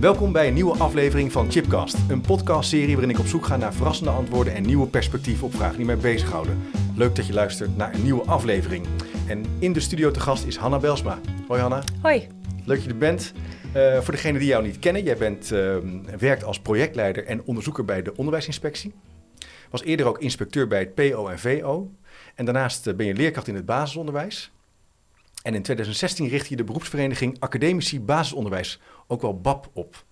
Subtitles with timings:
[0.00, 1.96] Welkom bij een nieuwe aflevering van Chipcast.
[2.08, 5.76] Een podcastserie waarin ik op zoek ga naar verrassende antwoorden en nieuwe perspectieven op vragen
[5.76, 6.62] die mij bezighouden.
[6.96, 8.86] Leuk dat je luistert naar een nieuwe aflevering.
[9.26, 11.18] En in de studio te gast is Hanna Belsma.
[11.48, 11.82] Hoi Hanna.
[12.02, 12.26] Hoi.
[12.64, 13.32] Leuk dat je er bent.
[13.76, 15.76] Uh, voor degenen die jou niet kennen, jij bent, uh,
[16.18, 18.92] werkt als projectleider en onderzoeker bij de onderwijsinspectie.
[19.70, 21.90] Was eerder ook inspecteur bij het PO en VO.
[22.34, 24.52] En daarnaast uh, ben je leerkracht in het basisonderwijs.
[25.42, 30.04] En in 2016 richtte je de beroepsvereniging Academici Basisonderwijs, ook wel BAP, op.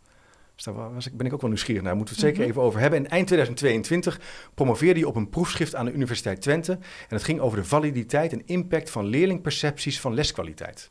[0.55, 1.97] Dus daar was ik, ben ik ook wel nieuwsgierig naar.
[1.97, 2.51] Moeten we het zeker Mhm.
[2.51, 2.99] even over hebben.
[3.05, 4.21] En eind 2022
[4.55, 6.73] promoveerde je op een proefschrift aan de Universiteit Twente.
[6.73, 10.91] En het ging over de validiteit en impact van leerlingpercepties van leskwaliteit.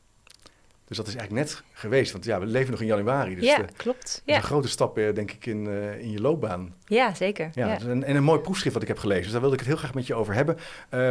[0.88, 3.36] Dus dat is eigenlijk net geweest, want ja, we leven nog in januari.
[3.36, 4.02] Dus ja, eh, klopt.
[4.02, 4.36] dat is Ja.
[4.36, 6.74] een grote stap, eh, denk ik, in, eh, in je loopbaan.
[6.86, 7.50] ja, zeker.
[7.54, 7.74] Ja, Ja.
[7.78, 9.24] dus een- En een mooi proefschrift wat ik heb gelezen.
[9.24, 10.58] Dus daar wilde ik het heel graag met je over hebben.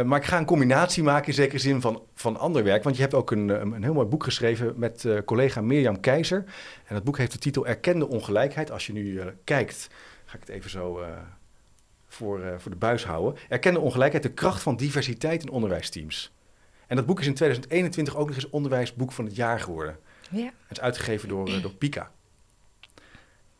[0.07, 2.83] Maar ik ga een combinatie maken in zekere zin van, van ander werk.
[2.83, 6.43] Want je hebt ook een, een, een heel mooi boek geschreven met collega Mirjam Keizer.
[6.85, 8.71] En dat boek heeft de titel Erkende ongelijkheid.
[8.71, 9.87] Als je nu kijkt,
[10.25, 10.99] ga ik het even zo
[12.07, 13.41] voor, voor de buis houden.
[13.49, 16.31] Erkende ongelijkheid, de kracht van diversiteit in onderwijsteams.
[16.87, 19.97] En dat boek is in 2021 ook nog eens onderwijsboek van het jaar geworden.
[20.29, 20.51] Ja.
[20.67, 22.11] Het is uitgegeven door, eh, door Pika.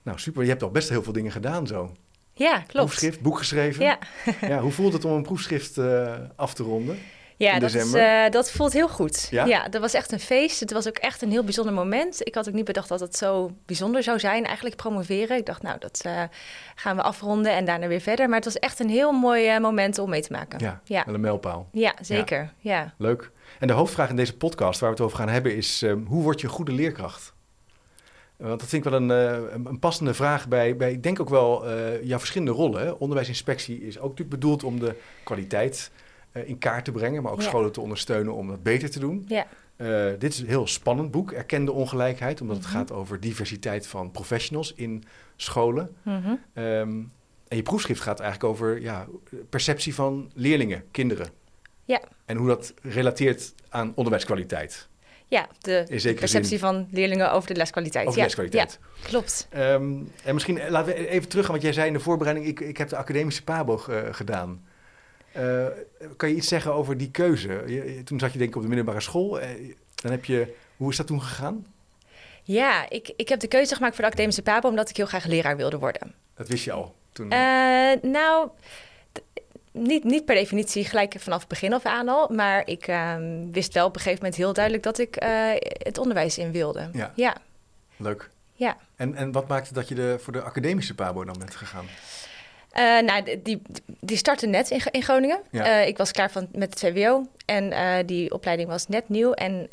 [0.04, 0.44] Nou, super.
[0.44, 1.92] Je hebt al best heel veel dingen gedaan zo.
[2.34, 2.72] Ja, klopt.
[2.72, 3.84] Proefschrift, boek geschreven.
[3.84, 4.00] Ja,
[4.42, 6.98] Ja, hoe voelt het om een proefschrift eh, af te ronden?
[7.38, 9.28] Ja dat, is, eh, dat voelt heel goed.
[9.32, 9.46] Ja?
[9.46, 9.68] Ja?
[9.70, 10.60] dat was echt een feest.
[10.60, 12.28] Het was ook echt een heel bijzonder moment.
[12.28, 15.38] Ik had ook niet bedacht dat het zo bijzonder zou zijn, eigenlijk promoveren.
[15.38, 16.24] Ik dacht, nou, dat eh,
[16.76, 18.28] gaan we afronden en daarna weer verder.
[18.28, 20.60] Maar het was echt een heel mooi eh, moment om mee te maken.
[20.60, 21.08] Ja, ja.
[21.08, 21.70] een mijlpaal.
[21.72, 22.54] Ja, zeker.
[22.60, 22.94] Ja.
[22.98, 23.32] Leuk.
[23.60, 25.82] En de hoofdvraag in deze podcast waar we het over gaan hebben is...
[25.82, 27.34] eh, hoe word je een goede leerkracht?
[28.38, 29.10] Want dat vind ik wel een,
[29.66, 31.66] een- passende vraag bij, bij, ik denk ook wel,
[32.04, 33.00] jouw verschillende rollen.
[33.00, 35.92] Onderwijsinspectie is ook natuurlijk bedoeld om de kwaliteit
[36.46, 37.24] in kaart te brengen...
[37.24, 37.48] maar ook Ja.
[37.48, 39.26] scholen te ondersteunen om dat beter te doen.
[39.28, 39.48] Ja.
[39.76, 42.42] Eh, dit is een heel spannend boek, Erkende Ongelijkheid...
[42.42, 42.76] omdat het Mhm.
[42.76, 45.04] gaat over diversiteit van professionals in
[45.36, 45.96] scholen.
[46.04, 46.36] Mhm.
[46.54, 46.90] Ehm,
[47.48, 49.08] en je proefschrift gaat eigenlijk over ja,
[49.50, 51.28] perceptie van leerlingen, kinderen.
[51.86, 52.02] Ja.
[52.26, 54.88] En hoe dat relateert aan onderwijskwaliteit.
[55.30, 55.84] Ja, de
[56.20, 56.60] perceptie zin.
[56.60, 58.06] van leerlingen over de leskwaliteit.
[58.08, 58.26] Over ja.
[58.26, 58.80] leskwaliteit.
[58.82, 59.48] Ja, klopt.
[59.50, 59.94] Ehm,
[60.24, 62.48] en misschien eh, laten we even teruggaan, want jij zei in de voorbereiding...
[62.48, 64.66] ik, ik heb de academische PABO eh, gedaan.
[65.32, 65.66] Eh,
[66.18, 67.64] kan je iets zeggen over die keuze?
[67.68, 69.40] Je- toen zat je denk ik op de middelbare school.
[69.40, 69.50] eh,
[69.96, 71.66] dan heb je, hoe is dat toen gegaan?
[72.44, 75.26] Ja, ik, ik heb de keuze gemaakt voor de academische PABO omdat ik heel graag
[75.26, 76.14] leraar wilde worden.
[76.36, 77.32] Dat wist je al toen.
[77.32, 77.40] Eh,
[78.02, 78.50] nou,
[79.72, 82.28] niet, niet per definitie gelijk vanaf het begin af aan al.
[82.30, 85.16] Maar ik ehm, wist wel op een gegeven moment heel duidelijk dat ik
[85.78, 86.90] het onderwijs in wilde.
[86.94, 87.12] Ja.
[87.16, 87.36] ja.
[87.98, 88.30] Leuk.
[88.54, 88.78] ja.
[88.96, 91.86] En, en wat maakte dat je de, voor de academische PABO dan bent gegaan?
[92.78, 93.62] Eh, nou, die,
[94.00, 95.40] die startte net in, in Groningen.
[95.52, 95.64] Ja.
[95.66, 99.32] Eh, ik was klaar van, met het VWO en eh, die opleiding was net nieuw.
[99.34, 99.68] En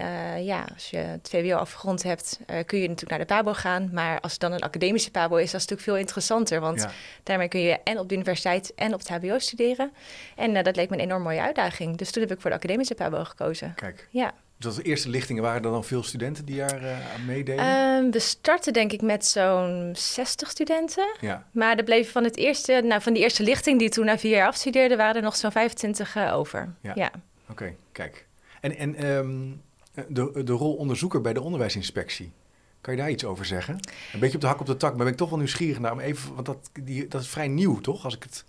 [0.44, 3.90] ja, als je het VWO afgerond hebt, kun je natuurlijk naar de PABO gaan.
[3.92, 6.60] Maar als het dan een academische PABO is, dat is natuurlijk veel interessanter.
[6.60, 6.90] Want Ja.
[7.22, 9.92] daarmee kun je en op de universiteit en op het HBO studeren.
[10.36, 11.96] En dat leek me een enorm mooie uitdaging.
[11.96, 13.74] Dus toen heb ik voor de academische PABO gekozen.
[13.74, 14.32] Kijk, Ja.
[14.56, 17.64] Dus als eerste lichtingen waren er dan veel studenten die daar eh, aan meededen?
[17.64, 21.16] Ehm, we startten denk ik met zo'n 60 studenten.
[21.20, 21.46] ja.
[21.52, 24.36] Maar er bleven van, het eerste, nou, van die eerste lichting die toen na vier
[24.36, 26.74] jaar afstudeerde, waren er nog zo'n 25 eh, over.
[26.80, 26.92] Ja.
[26.94, 27.10] Ja.
[27.50, 28.26] Oké, kijk.
[28.60, 29.50] En, en ehm,
[30.08, 32.32] de, de rol onderzoeker bij de onderwijsinspectie,
[32.80, 33.78] kan je daar iets over zeggen?
[34.12, 35.98] Een beetje op de hak op de tak, maar ben ik toch wel nieuwsgierig naar
[35.98, 38.04] even, want dat, die, dat is vrij nieuw, toch?
[38.04, 38.44] Als ik het.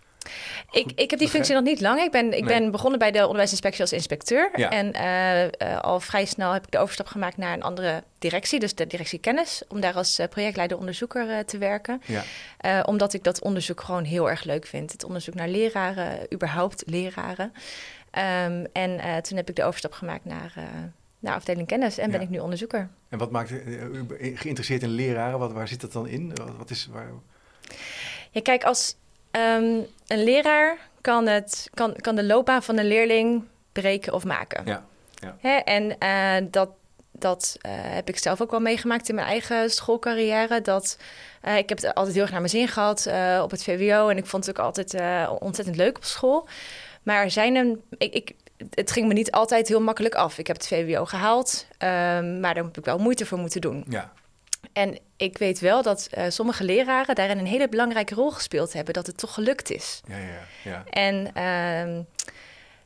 [0.71, 1.99] Ik, ik heb die functie nog niet lang.
[2.01, 2.59] Ik ben, ik Nee.
[2.59, 4.49] ben begonnen bij de onderwijsinspectie als inspecteur.
[4.55, 4.69] Ja.
[4.69, 8.59] En eh, eh, al vrij snel heb ik de overstap gemaakt naar een andere directie,
[8.59, 12.01] dus de directie kennis, om daar als eh, projectleider-onderzoeker eh, te werken.
[12.05, 12.23] Ja,
[12.81, 14.91] omdat ik dat onderzoek gewoon heel erg leuk vind.
[14.91, 17.53] Het onderzoek naar leraren, überhaupt leraren.
[18.11, 20.53] Ehm, en toen heb ik de overstap gemaakt naar,
[21.19, 22.25] naar afdeling kennis en ben Ja.
[22.25, 22.89] ik nu onderzoeker.
[23.09, 23.61] en wat maakt u
[24.35, 25.39] geïnteresseerd in leraren?
[25.39, 26.29] Wat, waar zit dat dan in?
[26.35, 27.07] Wat, wat is, waar,
[28.31, 28.95] Ja, kijk, als
[29.35, 34.65] ehm, een leraar kan, het, kan, kan de loopbaan van een leerling breken of maken.
[34.65, 34.83] ja,
[35.39, 35.55] Hè?
[35.55, 36.69] En eh, dat,
[37.11, 40.61] dat eh, heb ik zelf ook wel meegemaakt in mijn eigen schoolcarrière.
[40.61, 40.97] Dat,
[41.41, 44.07] eh, ik heb het altijd heel erg naar mijn zin gehad eh, op het VWO.
[44.07, 44.93] En ik vond het ook altijd
[45.39, 46.47] ontzettend leuk op school.
[47.03, 48.35] Maar er zijn een, ik, ik
[48.69, 50.37] het ging me niet altijd heel makkelijk af.
[50.37, 53.85] Ik heb het VWO gehaald, ehm, maar daar heb ik wel moeite voor moeten doen.
[53.89, 54.11] Ja.
[54.73, 58.93] En ik weet wel dat uh, sommige leraren daarin een hele belangrijke rol gespeeld hebben,
[58.93, 60.01] dat het toch gelukt is.
[60.07, 60.83] Ja, ja, ja.
[60.89, 61.93] En ehm,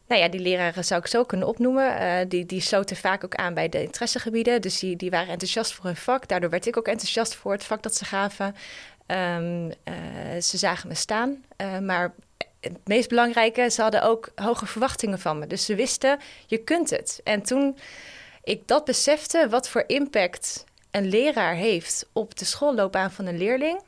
[0.07, 2.01] nou ja, die leraren zou ik zo kunnen opnoemen.
[2.01, 4.61] Uh, die, die sloten vaak ook aan bij de interessegebieden.
[4.61, 6.27] Dus die, die waren enthousiast voor hun vak.
[6.27, 8.55] Daardoor werd ik ook enthousiast voor het vak dat ze gaven.
[9.07, 9.73] Um, uh,
[10.41, 11.43] ze zagen me staan.
[11.81, 12.13] maar
[12.59, 15.47] het meest belangrijke, ze hadden ook hoge verwachtingen van me.
[15.47, 17.21] Dus ze wisten, je kunt het.
[17.23, 17.77] En toen
[18.43, 20.65] ik dat besefte, wat voor impact
[20.99, 23.81] een leraar heeft op de schoolloopbaan van een leerling,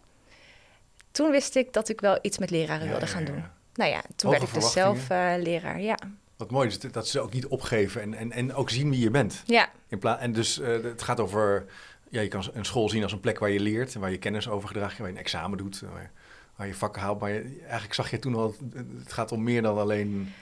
[1.11, 3.43] toen wist ik dat ik wel iets met leraren wilde gaan doen.
[3.73, 5.97] Nou ja, toen werd ik dus zelf uh, leraar, ja.
[6.37, 9.11] Wat mooi is dat ze ook niet opgeven en, en, en ook zien wie je
[9.11, 9.43] bent.
[9.45, 9.69] Ja.
[9.87, 11.65] In plaats en dus uh, het gaat over,
[12.09, 14.17] ja, je kan een school zien als een plek waar je leert en waar je
[14.17, 16.11] kennis overgedraagt, waar je een examen doet, waar,
[16.55, 17.19] waar je vakken haalt.
[17.19, 18.55] Maar je, eigenlijk zag je toen al,
[19.03, 20.33] het gaat om meer dan alleen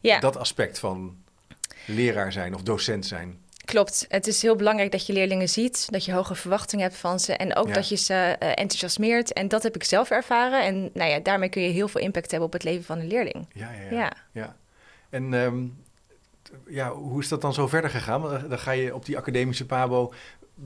[0.00, 0.20] ja.
[0.20, 1.16] dat aspect van
[1.86, 3.40] leraar zijn of docent zijn.
[3.64, 4.06] Klopt.
[4.08, 7.36] Het is heel belangrijk dat je leerlingen ziet, dat je hoge verwachtingen hebt van ze
[7.36, 9.32] en ook dat je ze uh, enthousiasmeert.
[9.32, 10.64] En dat heb ik zelf ervaren.
[10.64, 13.06] En nou ja, daarmee kun je heel veel impact hebben op het leven van een
[13.06, 13.48] leerling.
[13.52, 14.12] Ja, ja, ja.
[14.32, 14.56] ja.
[15.10, 15.84] En um,
[16.66, 18.48] ja, hoe is dat dan zo verder gegaan?
[18.48, 20.12] Dan ga je op die academische pabo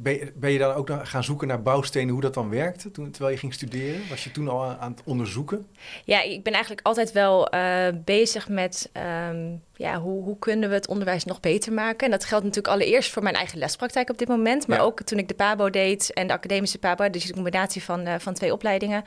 [0.02, 3.34] ben, ben, je dan ook gaan zoeken naar bouwstenen, hoe dat dan werkte toen, terwijl
[3.34, 4.08] je ging studeren?
[4.08, 5.66] Was je toen al aan, het onderzoeken?
[6.04, 8.90] Ja, ik ben eigenlijk altijd wel uh, bezig met
[9.28, 12.04] um, ja, hoe, hoe kunnen we het onderwijs nog beter maken.
[12.04, 14.84] En dat geldt natuurlijk allereerst voor mijn eigen lespraktijk op dit moment, maar ja.
[14.84, 18.14] ook toen ik de PABO deed en de academische PABO, dus de combinatie van, uh,
[18.18, 19.04] van twee opleidingen.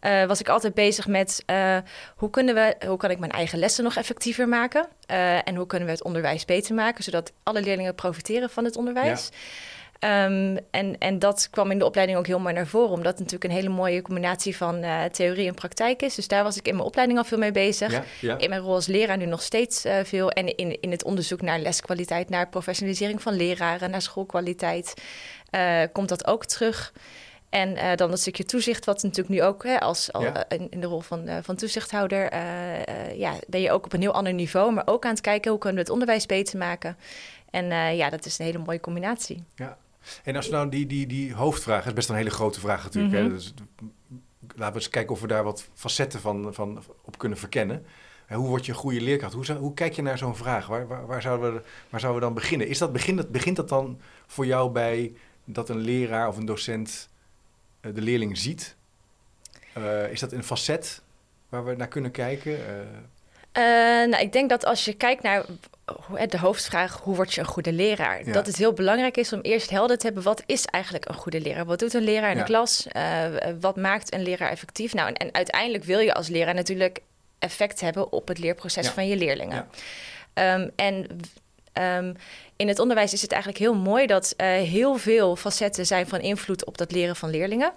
[0.00, 1.76] Uh, was ik altijd bezig met uh,
[2.16, 4.86] hoe, kunnen we, hoe kan ik mijn eigen lessen nog effectiever maken?
[5.10, 8.76] Uh, en hoe kunnen we het onderwijs beter maken, zodat alle leerlingen profiteren van het
[8.76, 9.30] onderwijs?
[10.04, 13.18] Um, en, en dat kwam in de opleiding ook heel mooi naar voren, omdat het
[13.18, 16.14] natuurlijk een hele mooie combinatie van uh, theorie en praktijk is.
[16.14, 17.92] Dus daar was ik in mijn opleiding al veel mee bezig.
[17.92, 18.38] Ja, ja.
[18.38, 20.30] In mijn rol als leraar nu nog steeds uh, veel.
[20.30, 24.94] En in, in het onderzoek naar leskwaliteit, naar professionalisering van leraren, naar schoolkwaliteit,
[25.50, 26.92] uh, komt dat ook terug.
[27.50, 30.48] En uh, dan een stukje toezicht, wat natuurlijk nu ook hè, als al, ja.
[30.48, 34.00] in, in, de rol van, uh, van toezichthouder, uh, ja, ben je ook op een
[34.00, 36.96] heel ander niveau, maar ook aan het kijken hoe kunnen we het onderwijs beter maken.
[37.50, 39.44] En ja, dat is een hele mooie combinatie.
[39.54, 39.78] Ja.
[40.24, 42.82] En als we nou die, die, die hoofdvraag, dat is best een hele grote vraag
[42.82, 43.14] natuurlijk.
[43.14, 43.28] Mm -hmm.
[43.28, 43.34] hè?
[43.34, 43.54] Dus,
[44.54, 47.84] laten we eens kijken of we daar wat facetten van, van op kunnen verkennen.
[48.28, 49.34] Hoe word je een goede leerkracht?
[49.34, 50.66] Hoe, hoe kijk je naar zo'n vraag?
[50.66, 52.68] Waar, waar, waar, zouden we, waar zouden we dan beginnen?
[52.68, 55.12] Is dat, begint, begint dat dan voor jou bij
[55.44, 57.08] dat een leraar of een docent
[57.80, 58.76] de leerling ziet?
[59.78, 61.02] Uh, is dat een facet
[61.48, 62.52] waar we naar kunnen kijken?
[62.52, 62.66] Uh...
[63.58, 63.64] Uh,
[64.08, 65.44] nou, ik denk dat als je kijkt naar
[66.28, 68.26] de hoofdvraag, hoe word je een goede leraar?
[68.26, 68.32] Ja.
[68.32, 71.40] Dat het heel belangrijk is om eerst helder te hebben, wat is eigenlijk een goede
[71.40, 71.64] leraar?
[71.64, 72.42] Wat doet een leraar in ja.
[72.42, 72.86] de klas?
[73.60, 74.94] wat maakt een leraar effectief?
[74.94, 77.00] Nou, en, en, uiteindelijk wil je als leraar natuurlijk
[77.38, 78.92] effect hebben op het leerproces ja.
[78.92, 79.68] van je leerlingen.
[80.34, 81.06] Um, en
[81.80, 82.16] Um,
[82.56, 86.20] in het onderwijs is het eigenlijk heel mooi dat uh, heel veel facetten zijn van
[86.20, 87.72] invloed op dat leren van leerlingen.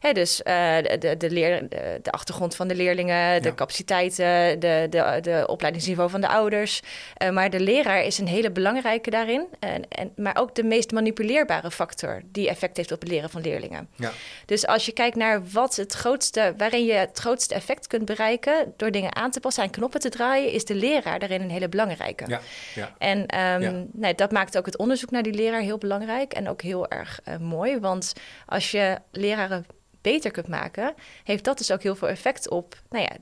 [0.00, 3.54] Hè, dus uh, de, de, leer, de, de, achtergrond van de leerlingen, de ja.
[3.54, 6.80] capaciteiten, de, de, de opleidingsniveau van de ouders.
[7.22, 9.46] Uh, maar de leraar is een hele belangrijke daarin.
[9.58, 13.40] En, en, maar ook de meest manipuleerbare factor die effect heeft op het leren van
[13.40, 13.88] leerlingen.
[13.96, 14.12] Ja.
[14.46, 18.72] Dus als je kijkt naar wat het grootste, waarin je het grootste effect kunt bereiken
[18.76, 21.68] door dingen aan te passen en knoppen te draaien, is de leraar daarin een hele
[21.68, 22.24] belangrijke.
[22.26, 22.40] Ja.
[22.74, 22.94] Ja.
[22.98, 26.62] En um, nee, dat maakt ook het onderzoek naar die leraar heel belangrijk en ook
[26.62, 27.78] heel erg uh, mooi.
[27.78, 28.12] Want
[28.46, 29.66] als je leraren
[30.00, 33.16] beter kunt maken, heeft dat dus ook heel veel effect op, nou ja,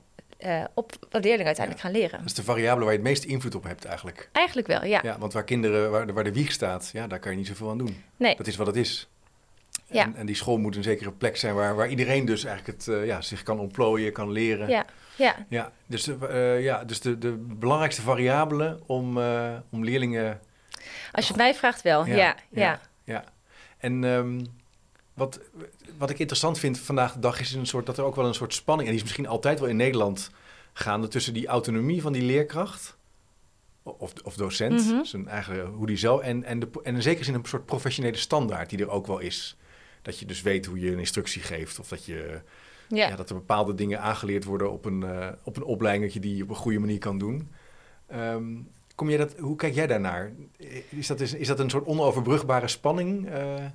[0.45, 1.89] uh, op wat leerlingen uiteindelijk ja.
[1.89, 2.17] gaan leren.
[2.17, 4.29] Dat is de variabele waar je het meest invloed op hebt eigenlijk.
[4.31, 4.99] Eigenlijk wel, ja.
[5.03, 7.47] ja want waar kinderen, waar de, waar de wieg staat, ja, daar kan je niet
[7.47, 8.03] zoveel aan doen.
[8.17, 8.35] Nee.
[8.35, 9.07] Dat is wat het is.
[9.85, 10.03] Ja.
[10.03, 12.87] En, en die school moet een zekere plek zijn waar, waar iedereen dus eigenlijk het,
[12.87, 14.69] uh, ja, zich kan ontplooien, kan leren.
[14.69, 14.85] Ja.
[15.15, 15.35] Ja.
[15.49, 19.17] Ja, dus, de, uh, ja, dus de, de belangrijkste variabele om,
[19.69, 20.39] om leerlingen...
[21.11, 22.15] Als je het mij vraagt wel, ja.
[22.15, 22.79] Ja, ja.
[23.03, 23.23] ja.
[23.77, 24.41] En um,
[25.19, 25.39] wat,
[25.97, 28.33] wat ik interessant vind vandaag de dag is een soort, dat er ook wel een
[28.33, 28.87] soort spanning...
[28.87, 30.31] en die is misschien altijd wel in Nederland
[30.73, 31.07] gaande...
[31.07, 32.97] tussen die autonomie van die leerkracht
[33.83, 35.05] of, of docent, mm -hmm.
[35.05, 36.21] zijn eigen, hoe die zelf...
[36.21, 39.19] En, en, de, en in zekere zin een soort professionele standaard die er ook wel
[39.19, 39.57] is.
[40.01, 42.41] Dat je dus weet hoe je een instructie geeft of dat je...
[42.87, 43.07] Ja.
[43.07, 43.15] ja.
[43.15, 46.43] dat er bepaalde dingen aangeleerd worden op een, uh, op een opleiding dat je die
[46.43, 47.49] op een goede manier kan doen.
[48.13, 50.31] Um, kom je dat, hoe kijk jij daarnaar?
[50.89, 53.29] Is dat, is, is dat een soort onoverbrugbare spanning?
[53.29, 53.65] Uh...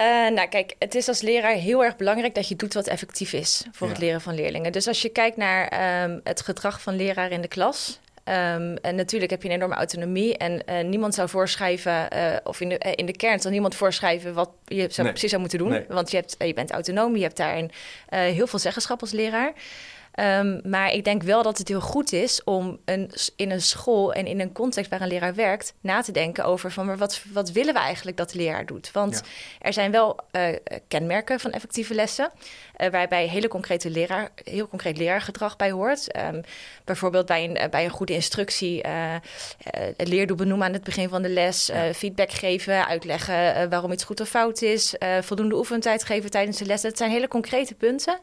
[0.00, 3.32] Uh, nou, kijk, het is als leraar heel erg belangrijk dat je doet wat effectief
[3.32, 3.92] is voor ja.
[3.92, 4.72] het leren van leerlingen.
[4.72, 8.94] Dus als je kijkt naar um, het gedrag van leraren in de klas, Um, en
[8.94, 12.78] natuurlijk heb je een enorme autonomie en uh, niemand zou voorschrijven, uh, of in de,
[12.78, 15.10] in de kern zal niemand voorschrijven wat je zou, nee.
[15.10, 15.68] precies zou moeten doen.
[15.68, 15.84] Nee.
[15.88, 17.70] Want je, hebt, je bent autonoom, je hebt daarin
[18.08, 19.52] heel veel zeggenschap als leraar.
[20.18, 24.12] Ehm, maar ik denk wel dat het heel goed is om een, in een school
[24.12, 27.22] en in een context waar een leraar werkt, na te denken over van maar wat,
[27.32, 28.90] wat willen we eigenlijk dat de leraar doet?
[28.92, 29.22] Want
[29.60, 30.48] er zijn wel uh,
[30.88, 32.30] kenmerken van effectieve lessen,
[32.76, 36.16] uh, waarbij hele concrete leraar, heel concreet leraargedrag bij hoort.
[36.16, 36.40] Um,
[36.84, 38.86] bijvoorbeeld bij een, bij een goede instructie,
[39.96, 44.20] het leerdoel benoemen aan het begin van de les, feedback geven, uitleggen waarom iets goed
[44.20, 46.80] of fout is, voldoende oefentijd geven tijdens de les.
[46.80, 48.20] Dat zijn hele concrete punten.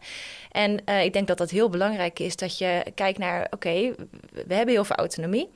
[0.56, 3.96] En uh, ik denk dat dat heel belangrijk is, dat je kijkt naar, oké,
[4.32, 5.50] we hebben heel veel autonomie,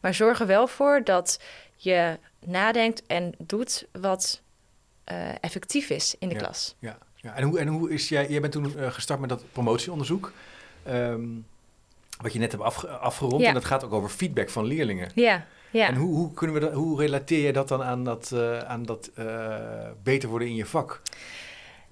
[0.00, 1.40] maar zorg er wel voor dat
[1.76, 4.40] je nadenkt en doet wat
[5.12, 6.74] uh, effectief is in de ja, klas.
[6.78, 7.34] Ja, ja.
[7.34, 10.32] En, hoe, en hoe is jij, jij bent toen uh, gestart met dat promotieonderzoek,
[10.88, 11.46] um,
[12.20, 13.48] wat je net hebt afge, afgerond, ja.
[13.48, 15.10] en dat gaat ook over feedback van leerlingen.
[15.14, 15.46] Ja.
[15.70, 15.88] Ja.
[15.88, 18.84] En hoe, hoe, kunnen we dat, hoe relateer je dat dan aan dat, uh, aan
[18.84, 19.10] dat
[20.02, 21.02] beter worden in je vak?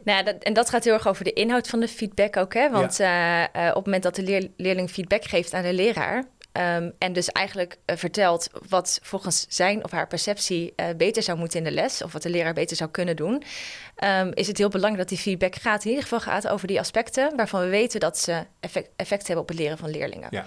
[0.05, 2.55] Nou, dat, en dat gaat heel erg over de inhoud van de feedback ook.
[2.55, 2.71] Hè?
[2.71, 3.55] Want ja.
[3.57, 6.25] uh, uh, op het moment dat de leer, leerling feedback geeft aan de leraar.
[6.77, 11.59] Um, en dus eigenlijk uh, vertelt wat volgens zijn of haar perceptie beter zou moeten
[11.59, 12.03] in de les.
[12.03, 13.43] Of wat de leraar beter zou kunnen doen.
[14.05, 15.83] Um, is het heel belangrijk dat die feedback gaat.
[15.83, 19.43] In ieder geval gaat over die aspecten waarvan we weten dat ze effect, effect hebben
[19.43, 20.29] op het leren van leerlingen.
[20.31, 20.47] Ja.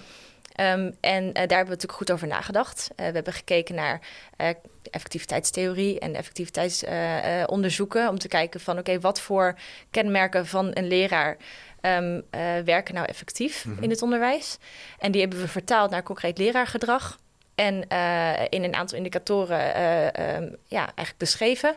[0.60, 2.88] Um, en uh, daar hebben we natuurlijk goed over nagedacht.
[2.90, 4.00] Uh, we hebben gekeken naar
[4.40, 4.48] uh,
[4.90, 9.54] effectiviteitstheorie en effectiviteitsonderzoeken om te kijken van oké, okay, wat voor
[9.90, 11.36] kenmerken van een leraar
[11.80, 12.22] um,
[12.64, 13.82] werken nou effectief mm -hmm.
[13.82, 14.58] in het onderwijs.
[14.98, 17.18] En die hebben we vertaald naar concreet leraargedrag.
[17.54, 17.88] En
[18.48, 19.58] in een aantal indicatoren
[20.36, 21.76] um, ja, eigenlijk beschreven.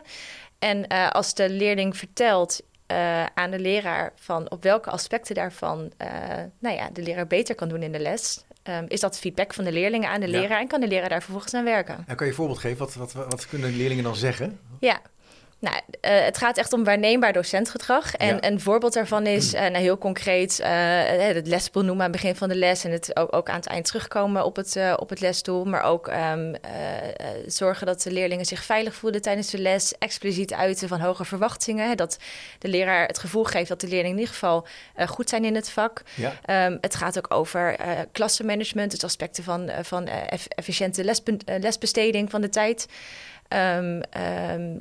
[0.58, 2.60] En als de leerling vertelt
[2.90, 6.08] uh, aan de leraar van op welke aspecten daarvan uh,
[6.58, 8.44] nou ja, de leraar beter kan doen in de les.
[8.70, 10.40] Um, is dat feedback van de leerlingen aan de ja.
[10.40, 12.04] leraar en kan de leraar daar vervolgens aan werken?
[12.06, 12.78] En kan je een voorbeeld geven?
[12.78, 14.58] Wat, wat, wat kunnen leerlingen dan zeggen?
[14.80, 15.00] Ja,
[15.60, 18.14] nou, uh, het gaat echt om waarneembaar docentgedrag.
[18.14, 18.44] En ja.
[18.44, 20.68] een voorbeeld daarvan is uh, nou, heel concreet uh,
[21.34, 22.84] het lesdoel noemen aan het begin van de les.
[22.84, 25.64] En het ook, ook aan het eind terugkomen op het, op het lesdoel.
[25.64, 26.54] Maar ook um,
[27.46, 29.94] zorgen dat de leerlingen zich veilig voelen tijdens de les.
[29.98, 31.88] Expliciet uiten van hoge verwachtingen.
[31.88, 32.18] Hè, dat
[32.58, 34.66] de leraar het gevoel geeft dat de leerlingen in ieder geval
[35.06, 36.02] goed zijn in het vak.
[36.14, 36.66] Ja.
[36.66, 37.76] Um, het gaat ook over
[38.12, 38.90] klassenmanagement.
[38.90, 40.08] Dus aspecten van, van
[40.48, 42.86] efficiënte lesbe lesbesteding van de tijd.
[43.76, 44.00] Um,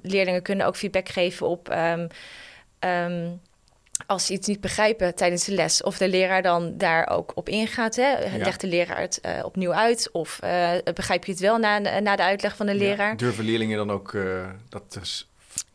[0.02, 1.76] leerlingen kunnen ook feedback geven op
[2.80, 3.40] um,
[4.06, 7.50] als ze iets niet begrijpen tijdens de les, of de leraar dan daar ook op
[7.50, 7.96] ingaat.
[7.96, 8.08] Hè?
[8.08, 8.38] Ja.
[8.38, 10.10] Legt de leraar het uh, opnieuw uit?
[10.12, 13.10] Of uh, begrijp je het wel na, na de uitleg van de leraar?
[13.10, 13.16] Ja.
[13.16, 15.28] Durven leerlingen dan ook uh, dat dus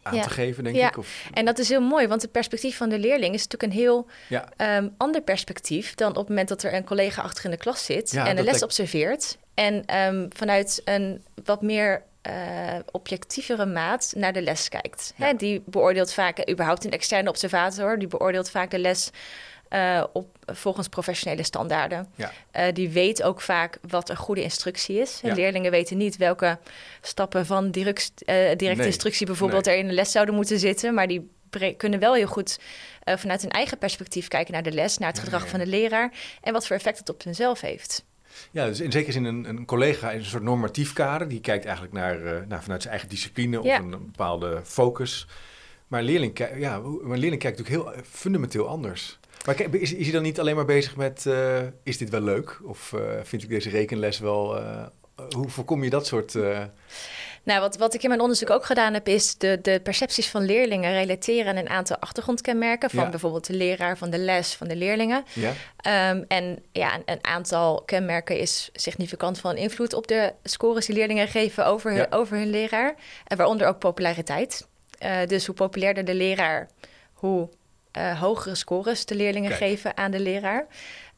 [0.03, 0.23] aan ja.
[0.23, 0.89] te geven, denk ja.
[0.89, 0.99] ik?
[0.99, 1.29] Of...
[1.33, 4.07] En dat is heel mooi, want het perspectief van de leerling is natuurlijk een heel
[4.57, 7.85] um, ander perspectief dan op het moment dat er een collega achter in de klas
[7.85, 9.39] zit en de les observeert.
[9.55, 15.12] En um, vanuit een wat meer uh, objectievere maat naar de les kijkt.
[15.16, 15.26] Ja.
[15.26, 19.11] Hè, die beoordeelt vaak, uh, überhaupt een externe observator, die beoordeelt vaak de les
[19.71, 22.12] uh, op, volgens professionele standaarden.
[22.14, 22.71] Ja.
[22.73, 25.21] die weet ook vaak wat een goede instructie is.
[25.23, 25.35] Ja.
[25.35, 26.59] Leerlingen weten niet welke
[27.00, 28.87] stappen van direct, directe Nee.
[28.87, 29.75] instructie bijvoorbeeld Nee.
[29.75, 31.31] er in de les zouden moeten zitten, maar die
[31.76, 32.59] kunnen wel heel goed
[33.04, 36.52] vanuit hun eigen perspectief kijken naar de les, naar het gedrag van de leraar en
[36.52, 38.04] wat voor effect het op hunzelf heeft.
[38.50, 41.29] Ja, dus in zekere zin een, een collega in een soort normatief kader.
[41.29, 43.76] Die kijkt eigenlijk naar, uh, naar vanuit zijn eigen discipline Ja.
[43.76, 45.26] of een, een bepaalde focus.
[45.88, 49.19] Maar een leerling, ja, maar leerling kijkt natuurlijk heel eh, fundamenteel anders.
[49.47, 52.61] Maar is, is hij dan niet alleen maar bezig met, uh, is dit wel leuk?
[52.62, 54.62] Of uh, vind ik deze rekenles wel...
[55.37, 56.37] hoe voorkom je dat soort...
[57.45, 60.43] Nou, wat, wat ik in mijn onderzoek ook gedaan heb, is de, de percepties van
[60.45, 62.91] leerlingen relateren aan een aantal achtergrondkenmerken.
[62.91, 63.09] Van Ja.
[63.11, 65.25] bijvoorbeeld de leraar, van de les, van de leerlingen.
[65.33, 65.53] Ja,
[66.11, 70.95] Um, en ja, een, een aantal kenmerken is significant van invloed op de scores die
[70.97, 72.07] leerlingen geven over hun, Ja.
[72.11, 72.95] over hun leraar.
[73.27, 74.67] En waaronder ook populariteit.
[75.03, 76.69] Uh, dus hoe populairder de leraar,
[77.13, 77.49] hoe
[77.99, 79.63] uh, hogere scores de leerlingen Kijk.
[79.63, 80.67] geven aan de leraar.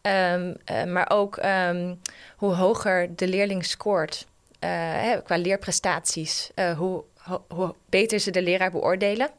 [0.02, 2.00] Um, uh, maar ook um,
[2.36, 4.26] hoe hoger de leerling scoort
[4.66, 9.30] hè, qua leerprestaties, uh, hoe, ho hoe beter ze de leraar beoordelen.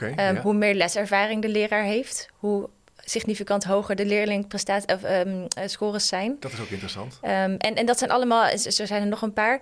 [0.00, 0.40] Um, ja.
[0.40, 6.08] Hoe meer leservaring de leraar heeft, hoe significant hoger de leerlingprestaties of um, uh, scores
[6.08, 6.36] zijn.
[6.40, 7.18] Dat is ook interessant.
[7.22, 9.60] Um, en, en dat zijn allemaal, er zijn er nog een paar.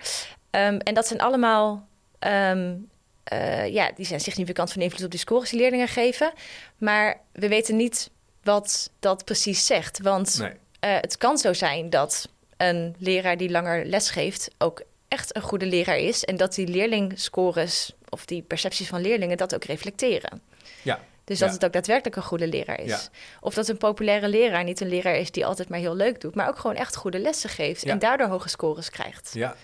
[0.51, 1.87] En dat zijn allemaal,
[3.33, 6.33] uh, ja, die zijn significant van invloed op die scores die leerlingen geven.
[6.79, 8.11] Maar we weten niet
[8.43, 10.01] wat dat precies zegt.
[10.01, 10.51] Want Nee.
[10.51, 12.29] uh, het kan zo zijn dat
[12.63, 16.25] een leraar die langer les geeft ook echt een goede leraar is.
[16.25, 20.43] En dat die leerlingscores of die percepties van leerlingen dat ook reflecteren.
[20.83, 21.01] Ja.
[21.25, 21.55] Dus dat Ja.
[21.55, 22.89] het ook daadwerkelijk een goede leraar is.
[22.91, 22.99] Ja.
[23.41, 26.35] Of dat een populaire leraar niet een leraar is die altijd maar heel leuk doet,
[26.35, 27.91] maar ook gewoon echt goede lessen geeft Ja.
[27.91, 29.31] en daardoor hoge scores krijgt.
[29.35, 29.55] Ja,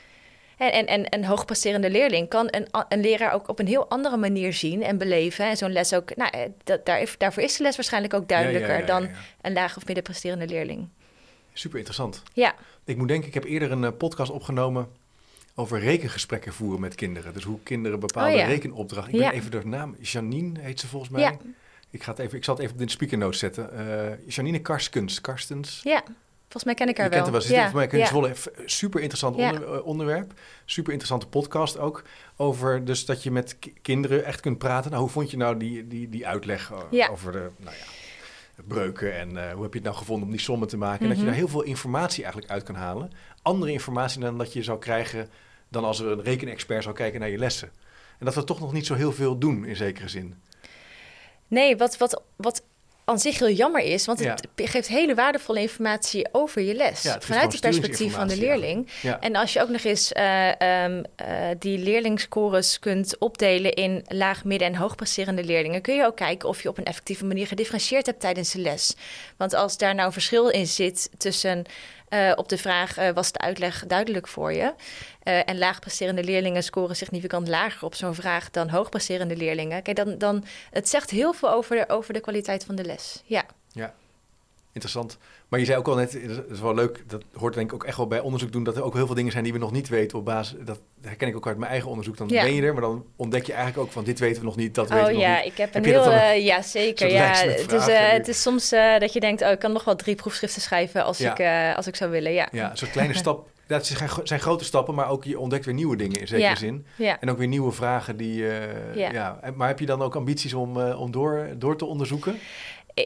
[0.57, 4.17] En, en, en een hoogpresterende leerling kan een, een leraar ook op een heel andere
[4.17, 5.45] manier zien en beleven.
[5.47, 8.87] En zo'n les ook, nou, eh, dat, daar, daarvoor is de les waarschijnlijk ook duidelijker
[8.87, 9.09] dan
[9.43, 10.88] een laag of middenpresterende leerling.
[11.52, 12.23] Super interessant.
[12.33, 12.55] Ja.
[12.88, 14.88] Ik moet denken, ik heb eerder een eh, podcast opgenomen
[15.54, 17.33] over rekengesprekken voeren met kinderen.
[17.35, 19.14] Dus hoe kinderen bepaalde oh, rekenopdrachten.
[19.14, 19.97] Ik ben even door de naam.
[20.00, 21.38] Janine heet ze volgens mij.
[21.90, 23.71] Ik, ga het even, ik zal het even op de speakernote zetten.
[23.75, 25.21] Uh, Janine Karskens.
[25.21, 25.80] Karstens.
[25.85, 26.02] Ja.
[26.40, 27.23] Volgens mij ken ik haar je wel.
[27.23, 27.40] Kent haar wel.
[27.40, 27.71] Ze.
[27.71, 28.66] Volgens mij ja.
[28.66, 30.33] super interessant onder, onderwerp.
[30.64, 32.02] Super interessante podcast ook.
[32.37, 34.90] Over dus dat je met kinderen echt kunt praten.
[34.90, 36.73] Nou, hoe vond je nou die, die, die uitleg
[37.11, 37.85] over de nou ja,
[38.67, 41.03] breuken en uh, hoe heb je het nou gevonden om die sommen te maken?
[41.03, 41.31] En dat je mhm.
[41.31, 43.11] daar heel veel informatie eigenlijk uit kan halen.
[43.43, 45.29] Andere informatie dan dat je zou krijgen
[45.69, 47.71] dan als er een rekenexpert zou kijken naar je lessen.
[48.19, 50.35] En dat we toch nog niet zo heel veel doen in zekere zin.
[51.49, 52.62] Nee, wat, wat, wat
[53.09, 57.17] aan zich heel jammer is, want het geeft hele waardevolle informatie over je les.
[57.19, 58.88] vanuit het perspectief van de leerling.
[59.21, 60.49] En als je ook nog eens uh,
[60.85, 61.27] um, uh,
[61.59, 66.62] die leerlingscores kunt opdelen in laag, midden en hoogpresterende leerlingen, kun je ook kijken of
[66.62, 68.97] je op een effectieve manier gedifferentieerd hebt tijdens de les.
[69.37, 71.65] Want als daar nou een verschil in zit tussen
[72.11, 74.75] uh, op de vraag: uh, was de uitleg duidelijk voor je?
[75.25, 79.83] Uh, en laagpresterende leerlingen scoren significant lager op zo'n vraag dan hoogpresterende leerlingen.
[79.83, 83.23] Kijk, dan, dan het zegt heel veel over de, over de kwaliteit van de les.
[83.25, 83.45] Ja.
[83.73, 83.95] Ja,
[84.79, 85.19] interessant.
[85.49, 87.85] Maar je zei ook al net, dat is wel leuk, dat hoort denk ik ook
[87.85, 89.73] echt wel bij onderzoek doen, dat er ook heel veel dingen zijn die we nog
[89.73, 92.17] niet weten op basis, dat herken ik ook uit mijn eigen onderzoek.
[92.17, 94.57] Dan ben je er, maar dan ontdek je eigenlijk ook van dit weten we nog
[94.57, 95.39] niet, dat weten we nog ja, niet.
[95.39, 97.11] Oh ja, ik heb een heel, uh, ja zeker.
[97.11, 99.85] Ja, het is, uh, het is soms uh, dat je denkt, oh ik kan nog
[99.85, 101.41] wel drie proefschriften schrijven als, ik,
[101.77, 102.33] als ik zou willen.
[102.33, 103.49] Ja, ja zo'n kleine stap.
[103.67, 103.87] Dat
[104.23, 106.87] zijn grote stappen, maar ook je ontdekt weer nieuwe dingen in zekere zin.
[106.97, 107.21] Ja.
[107.21, 108.45] En ook weer nieuwe vragen die.
[108.95, 109.11] ja.
[109.13, 109.41] ja.
[109.55, 112.39] Maar heb je dan ook ambities om, om door, door te onderzoeken?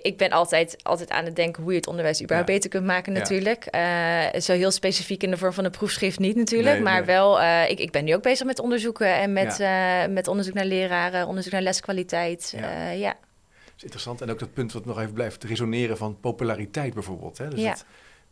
[0.02, 3.12] Ik ben altijd, altijd aan het denken hoe je het onderwijs überhaupt beter kunt maken
[3.12, 3.68] natuurlijk.
[3.70, 4.34] Ja.
[4.34, 6.80] Uh, zo heel specifiek in de vorm van een proefschrift niet natuurlijk.
[6.80, 10.06] maar wel, uh, ik, ik ben nu ook bezig met onderzoeken en met, ja.
[10.06, 12.54] uh, met onderzoek naar leraren, onderzoek naar leskwaliteit.
[12.56, 12.90] Ja.
[12.90, 13.16] ja.
[13.64, 14.20] Dat is interessant.
[14.20, 17.38] En ook dat punt wat nog even blijft resoneren van populariteit bijvoorbeeld.
[17.38, 17.48] Hè?
[17.48, 17.76] Dus ja.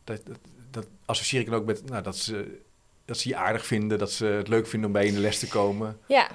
[0.05, 0.39] dat, dat,
[0.71, 2.59] dat, associeer ik dan ook met nou, dat, ze,
[3.05, 5.21] dat ze je aardig vinden, dat ze het leuk vinden om bij je in de
[5.21, 5.99] les te komen.
[6.07, 6.31] Ja.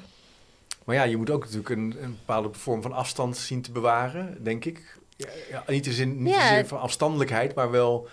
[0.86, 4.44] Maar ja, je moet ook natuurlijk een, een bepaalde vorm van afstand zien te bewaren,
[4.44, 4.98] denk ik.
[5.16, 8.08] Ja, ja, niet in de zin, niet zin van afstandelijkheid, maar wel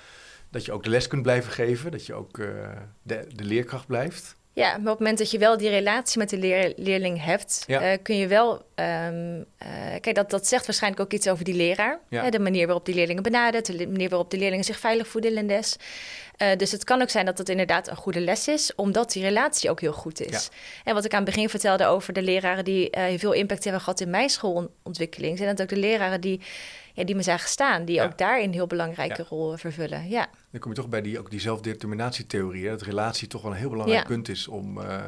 [0.51, 2.47] dat je ook de les kunt blijven geven, dat je ook uh,
[3.03, 4.37] de, de leerkracht blijft.
[4.55, 7.65] Ja, maar op het moment dat je wel die relatie met de leer, leerling hebt,
[7.67, 7.93] ja.
[7.93, 8.53] uh, kun je wel.
[8.53, 9.45] Um, uh,
[10.01, 12.01] kijk, dat, dat zegt waarschijnlijk ook iets over die leraar.
[12.09, 12.23] Ja.
[12.23, 15.37] Hè, de manier waarop die leerlingen benadert, de manier waarop de leerlingen zich veilig voelen
[15.37, 15.77] in les.
[16.43, 19.23] Uh, dus het kan ook zijn dat het inderdaad een goede les is, omdat die
[19.23, 20.45] relatie ook heel goed is.
[20.45, 20.59] Ja.
[20.85, 24.01] En wat ik aan het begin vertelde over de leraren die veel impact hebben gehad
[24.01, 26.41] in mijn schoolontwikkeling, zijn dat ook de leraren die
[26.95, 30.09] ja, die me zagen staan, die ook daarin een heel belangrijke rol vervullen.
[30.09, 30.29] Ja.
[30.51, 33.71] Dan kom je toch bij die, ook die zelfdeterminatietheorie, dat relatie toch wel een heel
[33.71, 35.01] belangrijk punt is om, uh,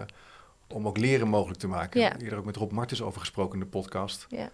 [0.69, 2.01] om ook leren mogelijk te maken.
[2.01, 2.19] Ja.
[2.19, 4.27] Eerder ook met Rob Martens over gesproken in de podcast.
[4.29, 4.51] Ja.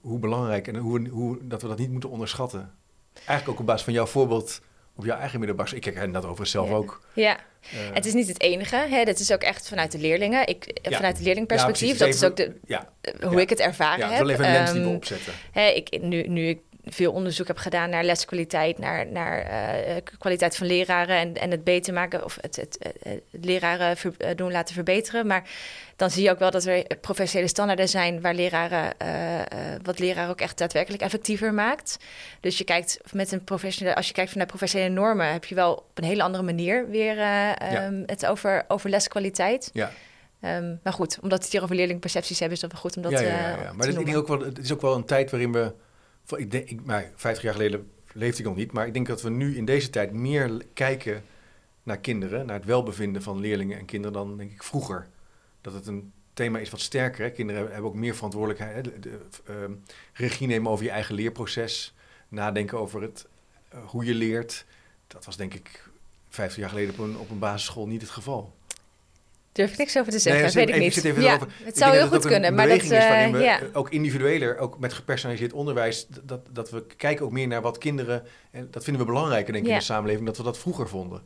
[0.00, 2.74] Hoe belangrijk en hoe, hoe, dat we dat niet moeten onderschatten.
[3.14, 4.60] Eigenlijk ook op basis van jouw voorbeeld
[4.96, 7.00] op jouw eigen middelbare Ik herken dat overigens zelf ook.
[7.12, 7.36] Ja,
[7.74, 8.76] uh, het is niet het enige.
[8.76, 9.04] Hè?
[9.04, 10.46] Dat is ook echt vanuit de leerlingen.
[10.46, 11.98] Ik, Vanuit het leerlingperspectief.
[11.98, 12.52] dat is ook de,
[13.20, 14.10] hoe ik het ervaren heb.
[14.10, 15.32] Ja, wel even een lens die we ehm, opzetten.
[15.52, 19.50] Hè, ik, nu, nu ik veel onderzoek heb gedaan naar leskwaliteit, naar, naar
[19.88, 24.36] uh, kwaliteit van leraren en, en het beter maken of het, het, het, leraren ver,
[24.36, 25.26] doen laten verbeteren.
[25.26, 25.48] Maar
[25.96, 29.40] dan zie je ook wel dat er professionele standaarden zijn waar leraren, uh,
[29.82, 31.96] wat leraren ook echt daadwerkelijk effectiever maakt.
[32.40, 35.72] Dus je kijkt met een professionele, als je kijkt naar professionele normen, heb je wel
[35.72, 37.18] op een hele andere manier weer
[37.88, 39.70] um, het over, over leskwaliteit.
[39.72, 39.90] Ja.
[40.40, 43.12] Um, maar goed, omdat het hier over leerlingpercepties hebben, is dat wel goed om dat
[43.12, 43.72] ja, ja, ja, ja.
[43.72, 45.72] Maar ook wel, het is ook wel een tijd waarin we,
[46.36, 49.22] ik denk, ik, maar 50 jaar geleden leefde ik nog niet, maar ik denk dat
[49.22, 51.22] we nu in deze tijd meer kijken
[51.82, 55.06] naar kinderen, naar het welbevinden van leerlingen en kinderen dan denk ik vroeger
[55.60, 57.30] dat het een thema is wat sterker.
[57.30, 58.88] Kinderen hebben ook meer verantwoordelijkheid.
[59.06, 59.54] Uh,
[60.12, 61.94] regie nemen over je eigen leerproces.
[62.28, 63.26] Nadenken over het,
[63.74, 64.64] uh, hoe je leert.
[65.06, 65.88] Dat was denk ik
[66.28, 68.55] 50 jaar geleden op een, op een basisschool niet het geval.
[69.56, 71.04] Durf ik niks over te zeggen, nee, weet ik niet.
[71.04, 71.38] Even ja.
[71.64, 73.60] Het zou heel goed kunnen, maar dat is waarin we ja.
[73.72, 78.22] ook individueler, ook met gepersonaliseerd onderwijs, dat, dat we kijken ook meer naar wat kinderen,
[78.50, 81.22] en dat vinden we belangrijker denk ik in de samenleving, dat we dat vroeger vonden.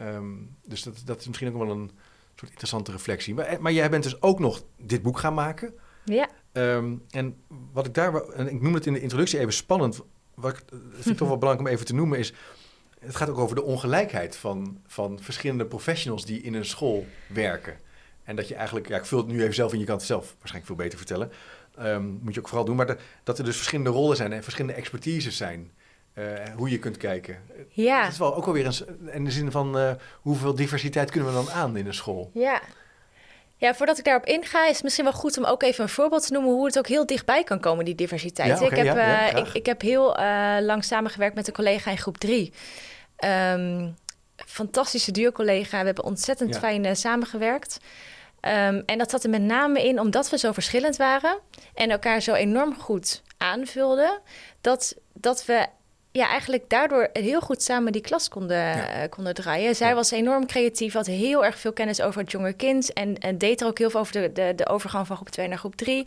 [0.00, 1.90] Um, dus dat, dat is misschien ook wel een,
[2.34, 3.34] soort interessante reflectie.
[3.34, 5.74] Maar, eh, maar jij bent dus ook nog dit boek gaan maken.
[6.04, 6.28] Ja.
[6.52, 7.36] Um, en
[7.72, 10.00] wat ik daar, en ik noem het in de introductie even spannend,
[10.34, 12.32] wat ik, vind ik toch wel belangrijk om even te noemen, is
[13.00, 17.78] het gaat ook over de ongelijkheid van, van verschillende professionals die in een school werken.
[18.24, 20.04] En dat je eigenlijk, ja, ik vul het nu even zelf in, je kan het
[20.04, 21.30] zelf waarschijnlijk veel beter vertellen.
[21.80, 24.42] Um, moet je ook vooral doen, maar de, dat er dus verschillende rollen zijn en
[24.42, 25.70] verschillende expertises zijn
[26.12, 26.24] eh,
[26.56, 27.38] hoe je kunt kijken.
[27.68, 28.02] Ja.
[28.02, 31.34] Het is wel ook alweer eens in de zin van eh, hoeveel diversiteit kunnen we
[31.34, 32.30] dan aan in een school?
[32.34, 32.62] Ja.
[33.60, 36.26] Ja, voordat ik daarop inga, is het misschien wel goed om ook even een voorbeeld
[36.26, 38.60] te noemen hoe het ook heel dichtbij kan komen, die diversiteit.
[38.60, 41.52] Ja, ik, heb, ja, ja, eh, ik, ik heb heel eh, lang samengewerkt met een
[41.52, 42.52] collega in groep 3.
[44.36, 45.78] fantastische duo-collega.
[45.78, 47.78] We hebben ontzettend fijn eh, samengewerkt.
[48.40, 51.38] Ehm, en dat zat er met name in omdat we zo verschillend waren
[51.74, 54.20] en elkaar zo enorm goed aanvulden,
[54.60, 55.66] dat, dat we
[56.12, 58.88] ja, eigenlijk daardoor heel goed samen die klas konden, Ja.
[58.88, 59.76] eh, konden draaien.
[59.76, 59.94] Zij Ja.
[59.94, 63.60] was enorm creatief, had heel erg veel kennis over het jonge kind en, en deed
[63.60, 66.06] er ook heel veel over de, de, de overgang van groep 2 naar groep 3.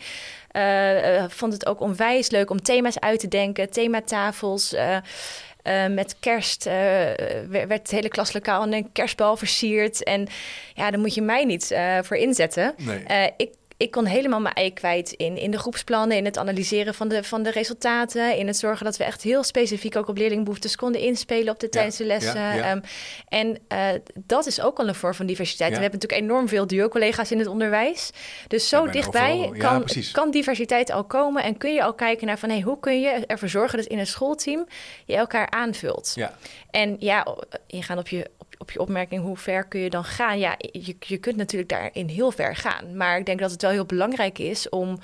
[0.52, 4.74] Eh, eh, vond het ook onwijs leuk om thema's uit te denken, thematafels.
[4.74, 4.98] eh,
[5.90, 6.64] met kerst
[7.50, 10.04] werd het hele klaslokaal in een kerstbal versierd.
[10.04, 10.28] En
[10.74, 12.74] ja, daar moet je mij niet voor inzetten.
[12.78, 13.32] Nee.
[13.38, 13.52] Ik,
[13.84, 17.24] ik kon helemaal mijn ei kwijt in, in de groepsplannen, in het analyseren van de,
[17.24, 21.02] van de resultaten, in het zorgen dat we echt heel specifiek ook op leerlingbehoeftes konden
[21.02, 22.40] inspelen op de tijdens de lessen.
[22.42, 22.64] ja, ja.
[22.64, 22.80] Ehm,
[23.28, 25.74] en eh, dat is ook al een vorm van diversiteit.
[25.76, 28.12] We hebben natuurlijk enorm veel duo-collega's in het onderwijs.
[28.48, 32.50] Dus zo dichtbij kan, kan diversiteit al komen en kun je al kijken naar van
[32.50, 34.68] hey, hoe kun je ervoor zorgen dat in een schoolteam
[35.06, 36.12] je elkaar aanvult.
[36.16, 36.38] Ja,
[36.72, 40.04] En ja, o- ingaan op je, op, op je opmerking, hoe ver kun je dan
[40.04, 40.40] gaan?
[40.40, 42.98] Ja, je, je kunt natuurlijk daarin heel ver gaan.
[42.98, 45.00] Maar ik denk dat het wel heel belangrijk is om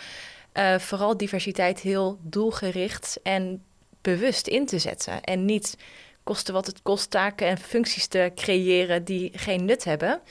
[0.51, 3.63] eh, vooral diversiteit heel doelgericht en
[4.01, 5.23] bewust in te zetten.
[5.23, 5.77] En niet
[6.23, 10.21] kosten wat het kost taken en functies te creëren die geen nut hebben.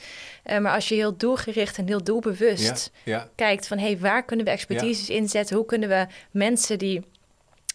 [0.43, 3.29] Eh, maar als je heel doelgericht en heel doelbewust ja.
[3.35, 5.55] kijkt van hey, waar kunnen we expertises inzetten?
[5.55, 7.03] Hoe kunnen we mensen die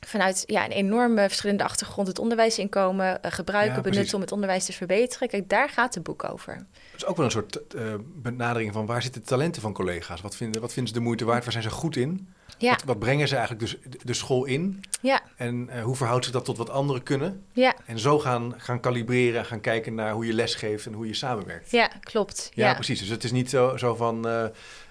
[0.06, 4.32] vanuit ja, een enorme verschillende achtergrond het onderwijs inkomen, eh, gebruiken, Ja, benutten om het
[4.32, 5.28] onderwijs te verbeteren?
[5.28, 6.52] Kijk, daar gaat het boek over.
[6.54, 7.82] Het is ook wel een soort eh,
[8.14, 10.20] benadering van waar zitten de talenten van collega's?
[10.20, 11.42] Wat vinden, wat vinden ze de moeite waard?
[11.42, 12.28] Waar zijn ze goed in?
[12.58, 14.84] Ja, Wat, wat brengen ze eigenlijk dus de- school in?
[15.00, 17.44] ja, En eh, hoe verhoudt zich dat tot wat anderen kunnen?
[17.52, 21.06] ja, En zo gaan, gaan kalibreren en gaan kijken naar hoe je lesgeeft en hoe
[21.06, 21.70] je samenwerkt.
[21.70, 22.50] ja, klopt.
[22.54, 22.98] Ja, Ja, precies.
[22.98, 24.28] Dus het is niet zo, zo van.
[24.28, 24.44] eh,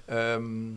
[0.05, 0.71] ehm,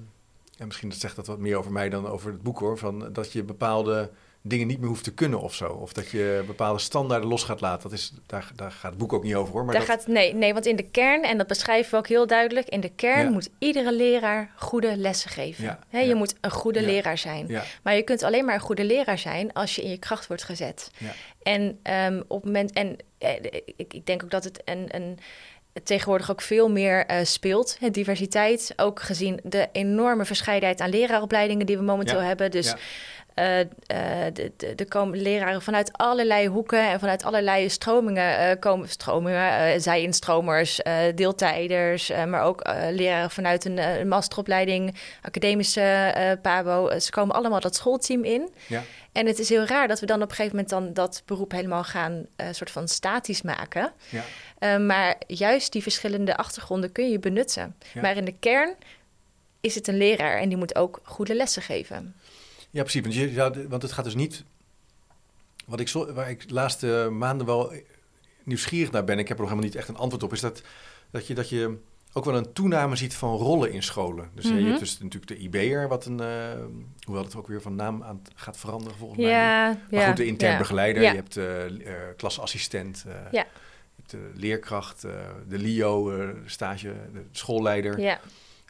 [0.67, 2.79] misschien dat zegt dat wat meer over mij dan over het boek hoor.
[2.79, 4.11] Van dat je bepaalde
[4.49, 5.67] dingen niet meer hoeft te kunnen of zo.
[5.67, 7.83] Of dat je bepaalde standaarden los gaat laten.
[7.91, 9.65] Dat is, daar, daar gaat het boek ook niet over hoor.
[9.65, 12.09] Maar Daar dat, gaat, nee, nee, want in de kern, en dat beschrijven we ook
[12.09, 13.31] heel duidelijk, in de kern Ja.
[13.31, 15.65] moet iedere leraar goede lessen geven.
[15.65, 16.15] Ja, je ja.
[16.15, 17.47] moet een goede leraar zijn.
[17.49, 20.27] ja, Maar je kunt alleen maar een goede leraar zijn als je in je kracht
[20.27, 20.91] wordt gezet.
[20.99, 23.35] ja, En ehm, op het moment, en eh,
[23.77, 25.19] ik, ik denk ook dat het een, een
[25.85, 27.77] tegenwoordig ook veel meer eh, speelt.
[27.81, 32.51] Hè, diversiteit, ook gezien de enorme verscheidenheid aan leraaropleidingen die we momenteel Ja, hebben.
[32.51, 32.75] Dus
[33.37, 33.65] ja.
[33.87, 38.61] eh, eh, de, de, er komen leraren vanuit allerlei hoeken en vanuit allerlei stromingen eh,
[38.61, 46.99] komen stromingen, zij-instromers, eh, deeltijders, maar ook leraren vanuit een, masteropleiding, academische PABO.
[46.99, 48.51] Ze komen allemaal dat schoolteam in.
[48.67, 51.23] ja, En het is heel raar dat we dan op een gegeven moment dan dat
[51.25, 53.93] beroep helemaal gaan soort van statisch maken.
[54.09, 54.23] ja.
[54.79, 57.77] Maar juist die verschillende achtergronden kun je benutten.
[57.95, 58.01] Ja.
[58.01, 58.75] Maar in de kern
[59.61, 62.15] is het een leraar en die moet ook goede lessen geven.
[62.77, 63.01] Ja, precies.
[63.03, 64.45] Want, je, zou- want het gaat dus niet.
[65.67, 67.73] Wat ik, zo, waar ik de laatste maanden wel
[68.45, 70.63] nieuwsgierig naar ben, ik heb er nog helemaal niet echt een antwoord op, is dat,
[71.11, 71.79] dat, je, dat je
[72.13, 74.31] ook wel een toename ziet van rollen in scholen.
[74.35, 74.67] Dus eh, je Mhm.
[74.67, 76.65] hebt dus natuurlijk de IB'er, wat een, eh,
[77.05, 79.31] hoewel het ook weer van naam aan gaat veranderen volgens mij.
[79.31, 80.59] Maar ja, goed, de intern ja.
[80.59, 83.37] begeleider, je hebt de eh, klasassistent, eh, je
[83.97, 85.13] hebt de leerkracht, eh,
[85.49, 88.01] de LIO, eh, de stage, de schoolleider.
[88.01, 88.21] Ja,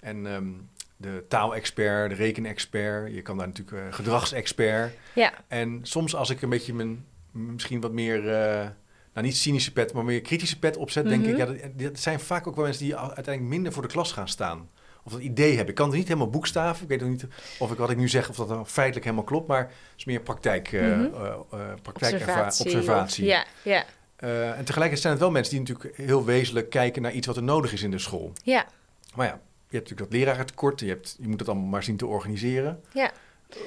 [0.00, 0.48] En ehm,
[0.96, 3.14] de taalexpert, de rekenexpert.
[3.14, 4.92] Je kan daar natuurlijk eh, gedragsexpert.
[5.14, 8.66] ja, En soms als ik een beetje mijn misschien wat meer, eh,
[9.12, 11.30] nou niet cynische pet, maar meer kritische pet opzet, denk Mhm.
[11.30, 14.12] ik, ja, dat, dat zijn vaak ook wel mensen die uiteindelijk minder voor de klas
[14.12, 14.68] gaan staan.
[15.04, 15.68] Of dat idee hebben.
[15.68, 16.82] Ik kan het niet helemaal boekstaven.
[16.82, 17.26] Ik weet ook niet
[17.58, 19.48] of ik wat ik nu zeg, of dat dan feitelijk helemaal klopt.
[19.48, 21.08] Maar het is meer praktijk, Mhm.
[21.82, 22.64] praktijkerva- observatie.
[22.64, 23.24] observatie.
[23.24, 23.84] ja, ja,
[24.54, 27.42] en tegelijkertijd zijn het wel mensen die natuurlijk heel wezenlijk kijken naar iets wat er
[27.42, 28.32] nodig is in de school.
[28.42, 28.66] ja,
[29.14, 30.80] Maar ja, je hebt natuurlijk dat lerarentekort.
[30.80, 32.80] Je, hebt, je moet het allemaal maar zien te organiseren.
[32.92, 33.10] ja.
[33.50, 33.58] Eh,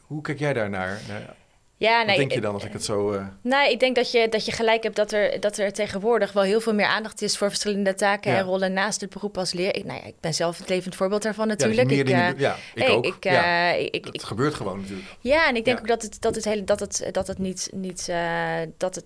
[0.00, 1.00] hoe kijk jij daarnaar?
[1.08, 1.34] naar?
[1.78, 3.12] Ja, Wat nee, denk je dan als ik het zo...
[3.12, 6.32] eh, Nou, ik denk dat je, dat je gelijk hebt dat er, dat er tegenwoordig
[6.32, 8.38] wel heel veel meer aandacht is voor verschillende taken Ja.
[8.38, 9.76] en rollen naast het beroep als leer.
[9.76, 11.88] Ik, nou ja, ik ben zelf het levend voorbeeld daarvan ja, je natuurlijk.
[11.88, 13.04] meer ik, eh, ja, ik hey, ook.
[13.06, 15.08] Ik, ja, eh, ik, ik, dat gebeurt gewoon natuurlijk.
[15.20, 17.70] Ja, en ik denk ook dat het, dat het, hele, dat het, dat het niet,
[17.74, 19.04] niet eh, dat het,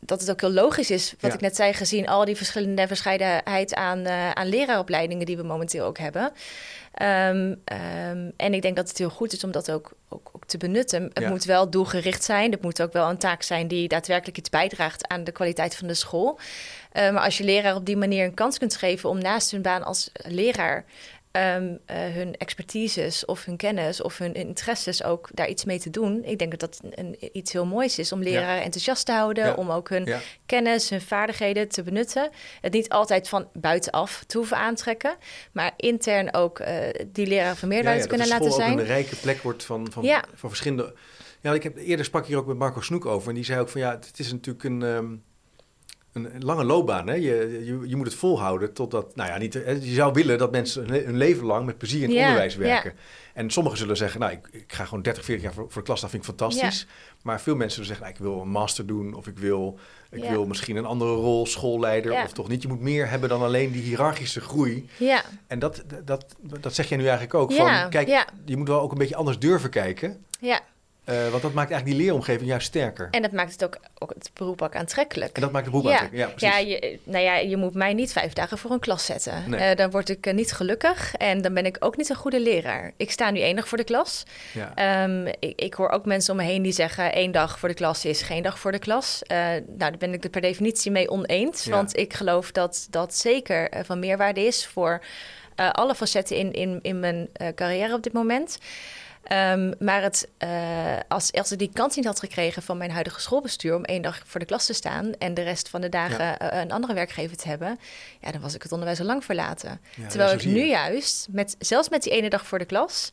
[0.00, 1.36] dat het ook heel logisch is, wat Ja.
[1.36, 5.84] ik net zei, gezien al die verschillende verscheidenheid aan, eh, aan leraaropleidingen die we momenteel
[5.84, 6.32] ook hebben.
[6.94, 10.44] Ehm, ehm, en ik denk dat het heel goed is om dat ook, ook, ook
[10.46, 11.02] te benutten.
[11.02, 11.28] Het Ja.
[11.28, 12.50] moet wel doelgericht zijn.
[12.50, 15.86] Het moet ook wel een taak zijn die daadwerkelijk iets bijdraagt aan de kwaliteit van
[15.88, 16.38] de school.
[16.92, 19.62] Eh, maar als je leraar op die manier een kans kunt geven om naast hun
[19.62, 20.84] baan als leraar
[21.36, 26.24] um, hun expertises of hun kennis of hun interesses ook daar iets mee te doen.
[26.24, 29.70] Ik denk dat dat een, iets heel moois is om leraren enthousiast te houden, om
[29.70, 30.08] ook hun
[30.46, 32.30] kennis, hun vaardigheden te benutten.
[32.60, 35.16] Het niet altijd van buitenaf te hoeven aantrekken,
[35.52, 36.66] maar intern ook uh,
[37.12, 38.70] die leraren van meerwaarde te kunnen laten zijn.
[38.70, 40.94] Dat een rijke plek wordt van, van, van verschillende.
[41.40, 43.68] Ja, ik heb eerder sprak hier ook met Marco Snoek over en die zei ook
[43.68, 44.82] van ja, het is natuurlijk een.
[44.82, 45.22] Um,
[46.14, 47.06] een lange loopbaan.
[47.06, 47.14] Hè?
[47.14, 50.88] Je, je, je, moet het volhouden totdat, nou ja, niet, je zou willen dat mensen
[50.88, 52.92] hun leven lang met plezier in het onderwijs werken.
[53.34, 55.86] En sommigen zullen zeggen, nou, ik, ik, ga gewoon 30, 40 jaar voor, voor de
[55.86, 56.86] klas, dat vind ik fantastisch.
[57.22, 59.78] Maar veel mensen zullen zeggen, nou, ik wil een master doen of ik wil,
[60.10, 62.62] ik wil misschien een andere rol, schoolleider of toch niet.
[62.62, 64.88] Je moet meer hebben dan alleen die hiërarchische groei.
[64.96, 65.22] Ja.
[65.46, 67.52] En dat, dat, dat zeg jij nu eigenlijk ook.
[67.52, 70.24] Van, kijk, je moet wel ook een beetje anders durven kijken.
[70.40, 70.60] Ja.
[71.04, 73.08] Uh, want dat maakt eigenlijk die leeromgeving juist sterker.
[73.10, 75.34] En dat maakt het ook, ook het beroep ook aantrekkelijk.
[75.34, 76.58] En dat maakt het beroep aantrekkelijk, ja, precies.
[76.58, 79.44] Ja, je, nou ja, je moet mij niet vijf dagen voor een klas zetten.
[79.46, 79.70] Nee.
[79.70, 82.40] Uh, dan word ik uh, niet gelukkig en dan ben ik ook niet een goede
[82.40, 82.92] leraar.
[82.96, 84.24] Ik sta nu één dag voor de klas.
[84.52, 85.04] Ja.
[85.04, 87.12] Um, ik, ik, hoor ook mensen om me heen die zeggen...
[87.12, 89.22] één dag voor de klas is geen dag voor de klas.
[89.26, 91.66] nou, daar ben ik er per definitie mee oneens.
[91.66, 94.66] Want ik geloof dat dat zeker van meerwaarde is...
[94.66, 95.00] voor
[95.72, 98.58] alle facetten in, in, in mijn carrière op dit moment...
[99.32, 100.48] Um, maar het, uh,
[101.08, 104.22] als, als ik die kans niet had gekregen van mijn huidige schoolbestuur om één dag
[104.26, 107.36] voor de klas te staan en de rest van de dagen uh, een andere werkgever
[107.36, 107.78] te hebben,
[108.20, 109.80] ja, dan was ik het onderwijs al lang verlaten.
[110.08, 113.10] Terwijl ik nu juist, met, zelfs met die ene dag voor de klas,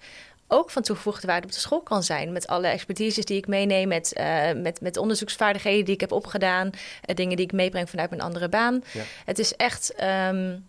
[0.48, 2.32] ook van toegevoegde waarde op de school kan zijn.
[2.32, 6.70] Met alle expertises die ik meeneem, met, uh, met, met onderzoeksvaardigheden die ik heb opgedaan,
[7.02, 8.84] dingen die ik meebreng vanuit mijn andere baan.
[8.94, 9.02] Ja.
[9.26, 10.68] Het is echt um,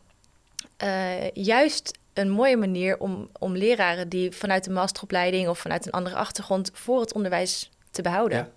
[1.35, 6.17] juist een mooie manier om, om leraren die vanuit de masteropleiding of vanuit een andere
[6.17, 8.39] achtergrond voor het onderwijs te behouden.
[8.39, 8.51] Ja.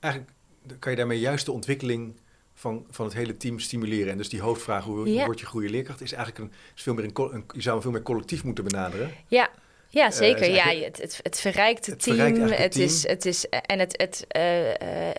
[0.00, 0.32] Eigenlijk
[0.78, 2.14] kan je daarmee juist de ontwikkeling
[2.54, 4.12] van, van het hele team stimuleren.
[4.12, 5.24] En dus die hoofdvraag, hoe ja.
[5.24, 7.90] word je goede leerkracht, is eigenlijk een, is veel meer een, je zou een veel
[7.90, 9.10] meer collectief moeten benaderen.
[9.26, 9.50] Ja.
[9.88, 10.50] Ja, eh, zeker.
[10.50, 12.34] ja, het, het, het, verrijkt het, team.
[12.50, 14.42] het, Is, het is, en het, het, uh,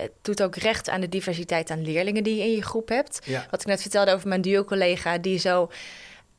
[0.04, 3.20] het doet ook recht aan de diversiteit aan leerlingen die je in je groep hebt.
[3.26, 3.48] Ja.
[3.50, 5.70] Wat ik net vertelde over mijn duo-collega, die zo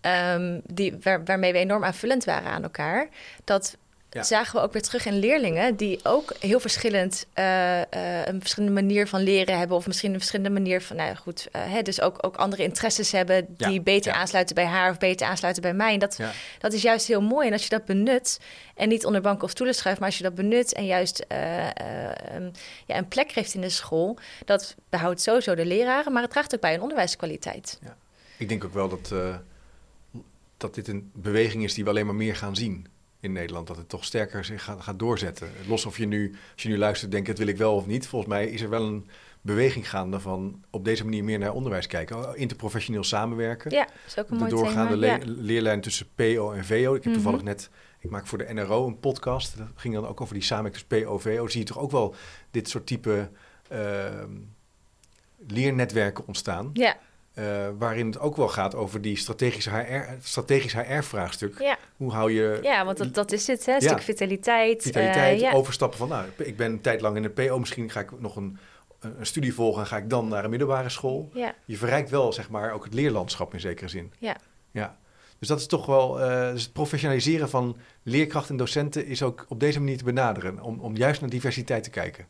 [0.07, 3.09] um, die, waar, waarmee we enorm aanvullend waren aan elkaar.
[3.45, 3.77] Dat
[4.21, 8.75] zagen we ook weer terug in leerlingen die ook heel verschillend uh, uh, een verschillende
[8.75, 12.01] manier van leren hebben, of misschien een verschillende manier van, nou goed, uh, hè, dus
[12.01, 15.93] ook, ook andere interesses hebben die beter aansluiten bij haar of beter aansluiten bij mij.
[15.93, 16.19] En dat,
[16.59, 17.47] dat is juist heel mooi.
[17.47, 18.40] En als je dat benut
[18.75, 21.27] en niet onder banken of stoelen schuift, maar als je dat benut en juist
[22.35, 22.51] um,
[22.87, 26.55] ja, een plek geeft in de school, dat behoudt sowieso de leraren, maar het draagt
[26.55, 27.79] ook bij een onderwijskwaliteit.
[28.38, 29.12] Ik denk ook wel dat
[30.64, 32.87] dat dit een beweging is die we alleen maar meer gaan zien
[33.20, 33.66] in Nederland.
[33.66, 35.48] Dat het toch sterker zich gaat, gaat doorzetten.
[35.66, 38.07] Los of je nu, als je nu luistert, denkt het wil ik wel of niet.
[38.07, 39.09] Volgens mij is er wel een
[39.40, 42.37] beweging gaande van op deze manier meer naar onderwijs kijken.
[42.37, 43.70] Interprofessioneel samenwerken.
[43.70, 46.94] Ja, is ook een De doorgaande le leerlijn tussen PO en VO.
[46.94, 47.12] Ik heb mhm.
[47.12, 49.59] toevallig net, ik maak voor de NRO een podcast.
[49.59, 51.48] Dat ging dan ook over die samenwerking tussen PO VO.
[51.48, 52.14] Zie je toch ook wel
[52.50, 53.31] dit soort type
[53.72, 54.24] uh,
[55.46, 56.70] leernetwerken ontstaan.
[56.72, 56.96] Ja.
[57.38, 61.59] Uh, waarin het ook wel gaat over die strategische HR, strategisch HR-vraagstuk.
[61.59, 61.79] Ja.
[61.97, 62.59] Hoe hou je...
[62.62, 63.75] Ja, want dat, dat is het, hè?
[63.75, 64.83] Een stuk vitaliteit.
[64.83, 65.53] Vitaliteit, uh, ja.
[65.53, 66.09] overstappen van...
[66.09, 68.59] Nou, ik ben een tijd lang in de PO, misschien ga ik nog een,
[69.01, 69.81] een studie volgen...
[69.81, 71.31] en ga ik dan naar een middelbare school.
[71.33, 71.55] Ja.
[71.64, 74.12] Je verrijkt wel, zeg maar, ook het leerlandschap in zekere zin.
[74.18, 74.37] Ja.
[74.70, 74.99] ja.
[75.38, 76.20] Dus dat is toch wel...
[76.20, 79.07] Uh, dus het professionaliseren van leerkrachten en docenten...
[79.07, 80.61] is ook op deze manier te benaderen...
[80.61, 82.27] om, om juist naar diversiteit te kijken.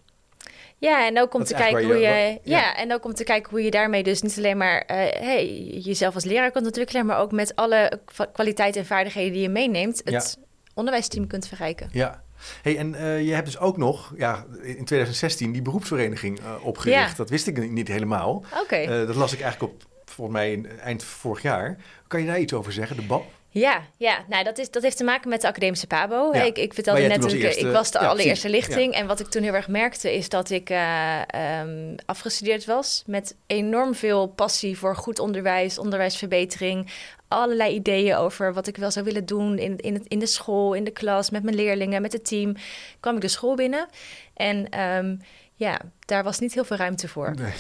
[0.79, 2.77] Ja, en ook om te kijken hoe je, ja.
[2.77, 5.47] en ook om te kijken hoe je daarmee dus niet alleen maar uh, hey,
[5.83, 8.01] jezelf als leraar kunt ontwikkelen, maar ook met alle
[8.33, 10.39] kwaliteiten en vaardigheden die je meeneemt, het
[10.75, 11.89] onderwijsteam kunt verrijken.
[11.93, 12.23] Ja.
[12.63, 17.17] Hey, en uh, je hebt dus ook nog ja, in 2016 die beroepsvereniging uh, opgericht.
[17.17, 18.45] Dat wist ik niet helemaal.
[18.63, 19.07] Oké.
[19.07, 21.77] dat las ik eigenlijk op volgens mij in, eind vorig jaar.
[22.07, 23.25] Kan je daar iets over zeggen, de BAP?
[23.55, 24.25] Ja, ja.
[24.29, 26.33] Nou, dat, is, dat heeft te maken met de academische PABO.
[26.33, 28.95] Ik, ik vertelde net, ik, ik was de allereerste lichting.
[28.95, 31.21] En wat ik toen heel erg merkte, is dat ik uh,
[31.61, 33.03] um, afgestudeerd was...
[33.07, 36.91] met enorm veel passie voor goed onderwijs, onderwijsverbetering...
[37.29, 40.73] allerlei ideeën over wat ik wel zou willen doen in, in, het, in de school,
[40.73, 41.31] in de klas...
[41.31, 42.55] met mijn leerlingen, met het team.
[43.01, 43.89] kwam ik de school binnen
[44.35, 44.81] en...
[44.81, 45.21] Um,
[45.57, 47.35] ja, daar was niet heel veel ruimte voor.
[47.35, 47.53] Nee.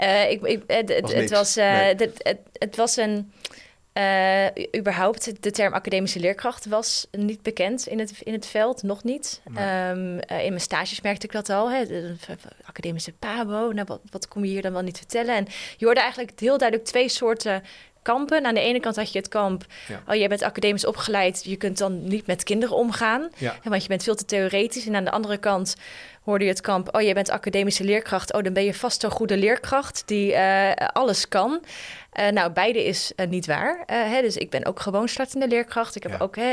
[0.00, 1.94] uh, ik, ik, het, was het, was, uh, nee.
[1.94, 3.32] het, het, het was een
[3.98, 9.04] uh, überhaupt, de term academische leerkracht was niet bekend in het, in het veld, nog
[9.04, 9.42] niet.
[9.46, 11.70] Um, uh, in mijn stages merkte ik dat al.
[11.70, 12.14] Hè, de,
[12.64, 15.34] academische pabo, nou, wat, wat kom je hier dan wel niet vertellen?
[15.34, 17.62] En je hoorde eigenlijk heel duidelijk twee soorten
[18.02, 18.46] kampen.
[18.46, 20.02] Aan de ene kant had je het kamp, Ja.
[20.08, 23.54] oh, jij bent academisch opgeleid, je kunt dan niet met kinderen omgaan, Ja.
[23.64, 24.86] want je bent veel te theoretisch.
[24.86, 25.76] En aan de andere kant
[26.22, 29.10] hoorde je het kamp, oh, jij bent academische leerkracht, oh, dan ben je vast zo'n
[29.10, 31.62] goede leerkracht die eh, alles kan.
[32.12, 33.82] Eh, nou, beide is eh, niet waar.
[33.86, 35.96] Hè, dus ik ben ook gewoon startende leerkracht.
[35.96, 36.18] Ik heb Ja.
[36.18, 36.52] ook hè,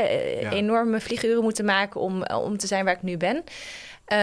[0.50, 3.44] enorme vlieguren moeten maken om, om te zijn waar ik nu ben.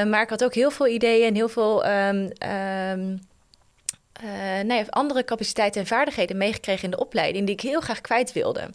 [0.07, 3.17] Maar ik had ook heel veel ideeën en heel veel ehm, ehm,
[4.21, 4.27] eh,
[4.65, 8.34] nou ja, andere capaciteiten en vaardigheden meegekregen in de opleiding die ik heel graag kwijt
[8.34, 8.69] wilde.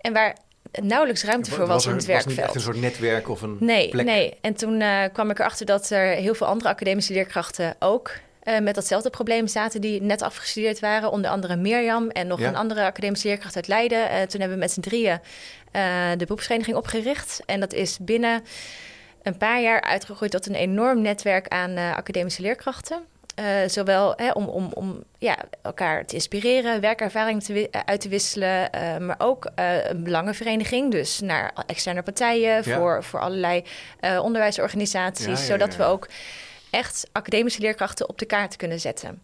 [0.00, 0.36] En waar
[0.72, 2.46] nauwelijks ruimte voor was, er, in het was niet werkveld.
[2.46, 4.04] echt een soort netwerk of een Nee, plek?
[4.06, 4.36] nee.
[4.40, 8.10] En toen eh, kwam ik erachter dat er heel veel andere academische leerkrachten ook
[8.42, 11.10] eh, met datzelfde probleem zaten, die net afgestudeerd waren.
[11.10, 12.48] Onder andere Mirjam en nog Ja.
[12.48, 14.08] een andere academische leerkracht uit Leiden.
[14.28, 15.20] Toen hebben we met z'n drieën
[16.16, 17.40] de beroepsvereniging opgericht.
[17.46, 18.44] En dat is binnen
[19.22, 23.02] een paar jaar uitgegroeid tot een enorm netwerk aan academische leerkrachten.
[23.38, 28.08] Eh, zowel hè, om, om, om ja, elkaar te inspireren, werkervaring te, eh, uit te
[28.08, 32.78] wisselen, eh, maar ook een belangenvereniging, dus naar externe partijen, Ja.
[32.78, 33.64] voor, voor allerlei
[34.00, 36.08] onderwijsorganisaties, Ja, ja, zodat we ook
[36.70, 39.22] echt academische leerkrachten op de kaart kunnen zetten.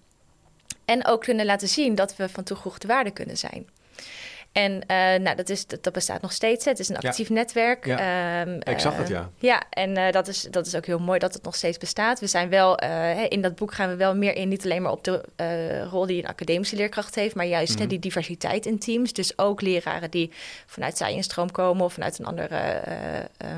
[0.85, 3.69] En ook kunnen laten zien dat we van toegevoegde waarde kunnen zijn.
[4.55, 6.65] En eh, nou, dat, is, dat, dat bestaat nog steeds.
[6.65, 6.71] hè.
[6.71, 7.09] Het is een Ja.
[7.09, 7.87] actief netwerk.
[7.87, 7.99] Ja.
[8.43, 9.31] Ehm, Ik zag eh, het, ja.
[9.39, 12.21] ja, en eh, dat, is, dat is ook heel mooi dat het nog steeds bestaat.
[12.21, 14.93] We zijn wel, eh, in dat boek gaan we wel meer in, niet alleen maar
[14.93, 17.89] op de eh, rol die een academische leerkracht heeft, maar juist hè, Mhm.
[17.89, 19.13] die diversiteit in teams.
[19.13, 20.31] Dus ook leraren die
[20.67, 23.49] vanuit science-stroom komen of vanuit een andere eh,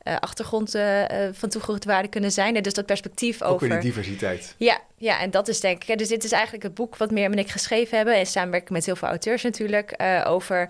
[0.00, 2.56] eh, achtergrond eh, eh, van toegevoegde waarde kunnen zijn.
[2.56, 3.68] En dus dat perspectief Ook over.
[3.68, 4.54] weer die diversiteit.
[4.58, 5.88] Ja, ja, en dat is denk ik.
[5.88, 8.18] hè, Dus dit is eigenlijk het boek wat Mirjam en ik geschreven hebben.
[8.18, 10.02] In samenwerking met heel veel auteurs natuurlijk.
[10.24, 10.68] over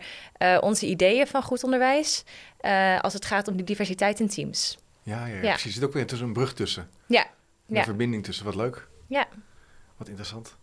[0.60, 2.24] onze ideeën van goed onderwijs.
[3.00, 4.78] als het gaat om die diversiteit in teams.
[5.02, 5.48] Ja, ja, ja, Ja.
[5.50, 5.64] precies.
[5.66, 6.88] Er zit ook weer tussen een brug tussen.
[7.06, 7.26] Ja,
[7.68, 7.84] Een Ja.
[7.84, 8.44] verbinding tussen.
[8.44, 8.86] Wat leuk.
[9.06, 9.28] ja.
[9.96, 10.56] Wat interessant.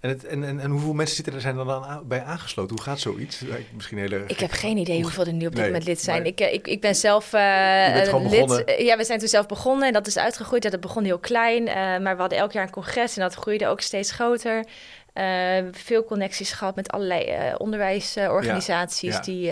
[0.00, 2.76] En, het, en, en, en hoeveel mensen zitten er zijn er dan aan- bij aangesloten?
[2.76, 3.40] Hoe gaat zoiets?
[3.74, 6.18] Misschien hele Ik heb geen idee hoeveel er nu op dit Nee, moment lid zijn.
[6.18, 8.62] maar- Ik, eh, ik, ik ben zelf gewoon lid.
[8.78, 10.70] Ja, we zijn toen zelf begonnen en dat is uitgegroeid.
[10.70, 13.66] Dat begon heel klein, eh, maar we hadden elk jaar een congres en dat groeide
[13.66, 14.64] ook steeds groter.
[15.72, 19.10] Veel connecties gehad met allerlei onderwijsorganisaties.
[19.14, 19.20] Ja, ja.
[19.20, 19.44] Die,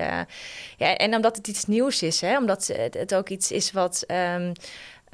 [0.87, 4.04] ja, en omdat het iets nieuws is, hè, omdat het, het ook iets is wat...
[4.07, 4.52] ehm,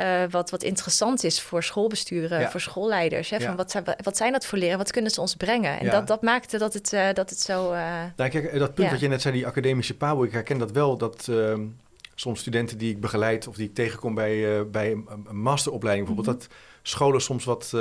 [0.00, 2.50] eh, wat, wat interessant is voor schoolbesturen, Ja.
[2.50, 3.30] voor schoolleiders.
[3.30, 3.46] Hè, Ja.
[3.46, 4.78] van wat, zijn, wat zijn dat voor leren?
[4.78, 5.78] Wat kunnen ze ons brengen?
[5.78, 5.90] En Ja.
[5.90, 7.72] dat, dat maakte dat het, eh, dat het zo...
[7.72, 7.82] eh,
[8.16, 10.96] Nou, kijk, dat punt wat je net zei, die academische pabo, ik herken dat wel,
[10.96, 11.66] dat ehm,
[12.14, 16.48] soms studenten die ik begeleid of die ik tegenkom bij, bij een, masteropleiding bijvoorbeeld, Mhm.
[16.48, 17.72] dat scholen soms wat,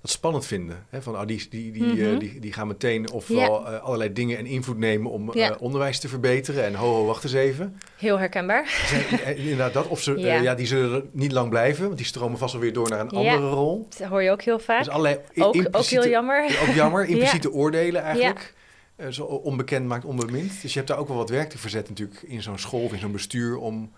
[0.00, 0.86] wat spannend vinden.
[0.88, 1.02] Hè?
[1.02, 2.18] Van, oh, die, die, die, eh, Mhm.
[2.18, 5.50] die, die gaan meteen ofwel eh, allerlei dingen en invloed nemen om Ja.
[5.50, 6.64] eh, onderwijs te verbeteren.
[6.64, 7.78] En ho, ho, wacht eens even.
[7.96, 8.90] heel herkenbaar.
[9.36, 9.86] Inderdaad dat.
[9.86, 10.34] Of ze, Ja.
[10.40, 13.20] ja, die zullen niet lang blijven, want die stromen vast wel weer door naar een
[13.22, 13.34] Ja.
[13.34, 13.86] andere rol.
[13.98, 14.78] Dat hoor je ook heel vaak.
[14.78, 16.44] Dus allerlei ook, ook heel jammer.
[16.68, 18.54] ook jammer, impliciete oordelen eigenlijk.
[18.96, 19.10] Ja.
[19.10, 20.62] Zo onbekend maakt onbemind.
[20.62, 22.92] Dus je hebt daar ook wel wat werk te verzetten natuurlijk in zo'n school of
[22.92, 23.92] in zo'n bestuur om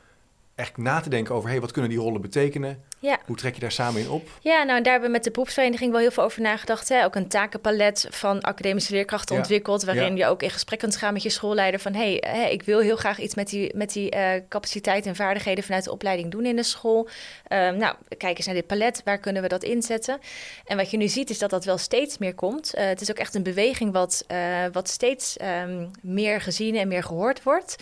[0.61, 2.83] echt na te denken over, hey, wat kunnen die rollen betekenen?
[2.99, 3.18] Ja.
[3.27, 4.29] Hoe trek je daar samen in op?
[4.40, 6.88] Ja, nou, daar hebben we met de beroepsvereniging wel heel veel over nagedacht.
[6.88, 7.05] Hè?
[7.05, 9.40] Ook een takenpalet van academische leerkrachten Ja.
[9.40, 9.85] ontwikkeld.
[9.85, 10.25] Waarin Ja.
[10.25, 11.81] je ook in gesprek kunt gaan met je schoolleider.
[11.81, 15.07] Van hé, hey, hè, ik wil heel graag iets met die, met die eh, capaciteit
[15.07, 17.09] en vaardigheden vanuit de opleiding doen in de school.
[17.49, 19.01] Ehm, nou, kijk eens naar dit palet.
[19.05, 20.18] Waar kunnen we dat inzetten?
[20.64, 22.75] En wat je nu ziet is dat dat wel steeds meer komt.
[22.75, 24.38] Eh, het is ook echt een beweging wat, eh,
[24.73, 27.77] wat steeds ehm, meer gezien en meer gehoord wordt.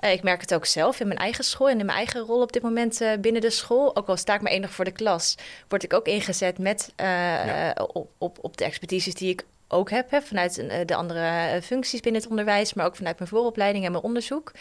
[0.00, 2.40] Eh, ik merk het ook zelf in mijn eigen school en in mijn eigen rol
[2.40, 3.96] op dit moment eh, binnen de school.
[3.96, 5.34] Ook al sta ik maar enig voor de klas,
[5.68, 7.06] word ik ook ingezet met, eh,
[7.46, 7.72] Ja.
[7.92, 10.54] op, op, op de expertise die ik ook heb, hè, vanuit
[10.86, 14.52] de andere functies binnen het onderwijs, maar ook vanuit mijn vooropleiding en mijn onderzoek.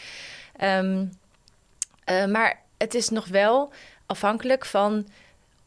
[0.57, 1.05] Ehm,
[2.03, 3.71] eh, maar het is nog wel
[4.05, 5.07] afhankelijk van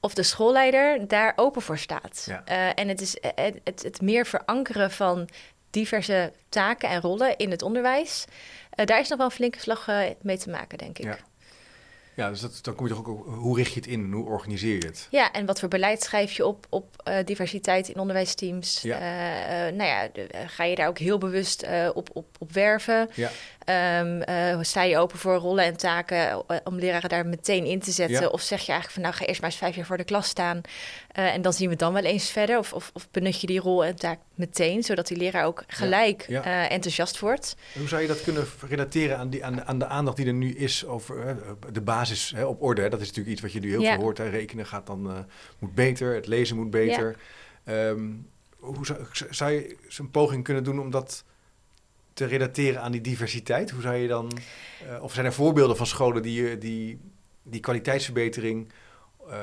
[0.01, 2.27] of de schoolleider daar open voor staat.
[2.29, 2.75] Ja.
[2.75, 5.29] En het is het, het, het meer verankeren van
[5.71, 8.25] diverse taken en rollen in het onderwijs.
[8.75, 11.05] Eh, daar is nog wel een flinke slag eh, mee te maken, denk ik.
[11.05, 11.11] Ja.
[11.11, 11.17] Ja.
[12.15, 14.13] Ja, dus dat, dan kom je toch ook, hoe richt je het in?
[14.13, 15.09] Hoe organiseer je het?
[15.33, 18.83] en wat voor beleid schrijf je op, op eh, diversiteit in onderwijsteams?
[18.83, 18.99] Ja.
[19.71, 23.09] Nou ja, de- ga je daar ook heel bewust op, op, op werven?
[23.15, 23.31] Ja.
[23.65, 27.81] Ehm, eh, sta je open voor rollen en taken eh, om leraren daar meteen in
[27.81, 28.21] te zetten?
[28.21, 28.29] Ja.
[28.29, 30.29] Of zeg je eigenlijk van nou ga eerst maar eens vijf jaar voor de klas
[30.29, 30.61] staan
[31.13, 32.59] eh, en dan zien we dan wel eens verder?
[32.59, 36.25] Of, of, of benut je die rol en taak meteen, zodat die leraar ook gelijk
[36.29, 36.69] Ja.
[36.69, 37.57] enthousiast wordt?
[37.79, 40.33] Hoe zou je dat kunnen relateren aan, die, aan, de, aan de aandacht die er
[40.33, 41.37] nu is over
[41.73, 42.83] de basis hè, op orde?
[42.83, 42.89] Hè?
[42.89, 44.19] Dat is natuurlijk iets wat je nu heel veel hoort.
[44.19, 44.29] Hè?
[44.29, 45.27] Rekenen gaat dan,
[45.59, 47.17] moet beter, het lezen moet beter.
[47.65, 48.11] Ehm,
[48.59, 48.99] hoe zou,
[49.31, 51.25] zou je een poging kunnen doen om dat
[52.23, 53.71] te relateren aan die diversiteit?
[53.71, 54.33] Hoe zou je dan,
[54.89, 57.01] eh, of zijn er voorbeelden van scholen die, eh, die,
[57.43, 58.73] die kwaliteitsverbetering
[59.29, 59.37] uh,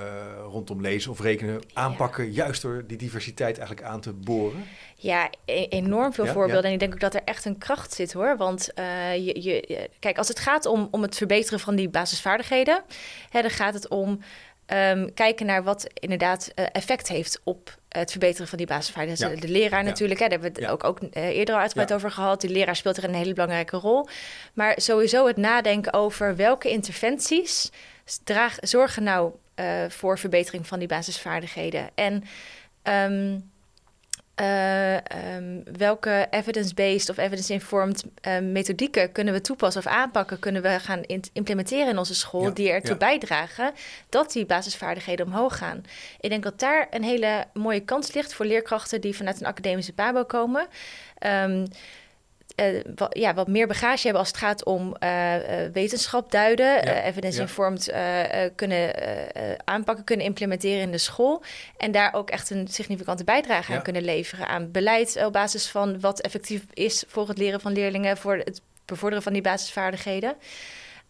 [0.44, 4.63] rondom lezen of rekenen aanpakken, juist door die diversiteit eigenlijk aan te boren?
[4.96, 6.64] Ja, e enorm veel voorbeelden.
[6.64, 8.38] En ik denk ook dat er echt een kracht zit hoor.
[8.38, 12.84] Want uh, je, je, kijk, als het gaat om, om het verbeteren van die basisvaardigheden,
[13.30, 14.20] hè, dan gaat het om
[14.68, 19.36] um, kijken naar wat inderdaad effect heeft op het verbeteren van die basisvaardigheden.
[19.36, 19.42] Ja.
[19.42, 22.12] De leraar natuurlijk, hè, daar hebben we het ook, ook uh, eerder al uitgebreid over
[22.12, 22.42] gehad.
[22.42, 24.08] De leraar speelt er een hele belangrijke rol.
[24.54, 27.72] Maar sowieso het nadenken over welke interventies
[28.24, 31.90] draag, zorgen nou uh, voor verbetering van die basisvaardigheden.
[31.96, 32.24] En
[32.84, 33.49] um,
[34.42, 34.94] uh,
[35.36, 41.04] um, welke evidence-based of evidence-informed uh, methodieken kunnen we toepassen of aanpakken, kunnen we gaan
[41.34, 42.98] implementeren in onze school, ja, die ertoe ja.
[42.98, 43.72] bijdragen
[44.10, 45.84] dat die basisvaardigheden omhoog gaan.
[46.20, 49.94] Ik denk dat daar een hele mooie kans ligt voor leerkrachten die vanuit een academische
[49.94, 50.68] PABO komen.
[51.26, 51.68] Um,
[52.60, 56.66] uh, wat, ja, wat meer bagage hebben als het gaat om uh, uh, wetenschap duiden,
[56.66, 57.93] ja, evidence-informed
[58.55, 58.93] kunnen
[59.64, 61.43] aanpakken, kunnen implementeren in de school.
[61.78, 63.78] En daar ook echt een significante bijdrage ja.
[63.78, 67.72] aan kunnen leveren aan beleid op basis van wat effectief is voor het leren van
[67.72, 70.36] leerlingen, voor het bevorderen van die basisvaardigheden.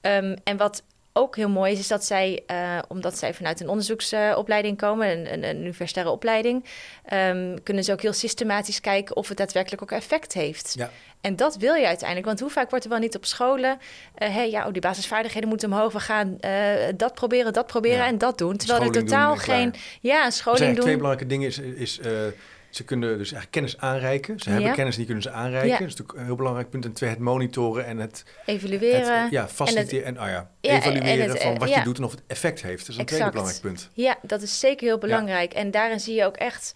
[0.01, 0.83] Um, en wat
[1.13, 5.33] ook heel mooi is, is dat zij, uh, omdat zij vanuit een onderzoeksopleiding komen, een,
[5.33, 6.65] een, een, universitaire opleiding,
[7.13, 10.73] um, kunnen ze ook heel systematisch kijken of het daadwerkelijk ook effect heeft.
[10.77, 10.89] Ja.
[11.21, 13.79] En dat wil je uiteindelijk, want hoe vaak wordt er wel niet op scholen,
[14.17, 16.37] uh, hey, ja, oh, die basisvaardigheden moeten omhoog, we gaan
[16.95, 18.07] dat proberen, dat proberen ja.
[18.07, 18.57] en dat doen.
[18.57, 20.83] Terwijl er totaal geen, ja, scholing doen.
[20.83, 21.99] twee belangrijke dingen is, is
[22.69, 24.39] ze kunnen dus eigenlijk kennis aanreiken.
[24.39, 25.69] Ze hebben kennis die kunnen ze aanreiken.
[25.69, 25.77] Ja.
[25.77, 26.85] Dat is natuurlijk een heel belangrijk punt.
[26.85, 28.23] En twee, het monitoren en het...
[28.45, 29.21] Evalueren.
[29.21, 32.03] Het, ja, faciliteren en, het, en oh ja, evalueren het, van wat je doet en
[32.03, 32.79] of het effect heeft.
[32.79, 33.21] Dat is een exact.
[33.21, 33.89] tweede belangrijk punt.
[33.93, 35.53] Ja, dat is zeker heel belangrijk.
[35.53, 36.71] En daarin zie je ook echt...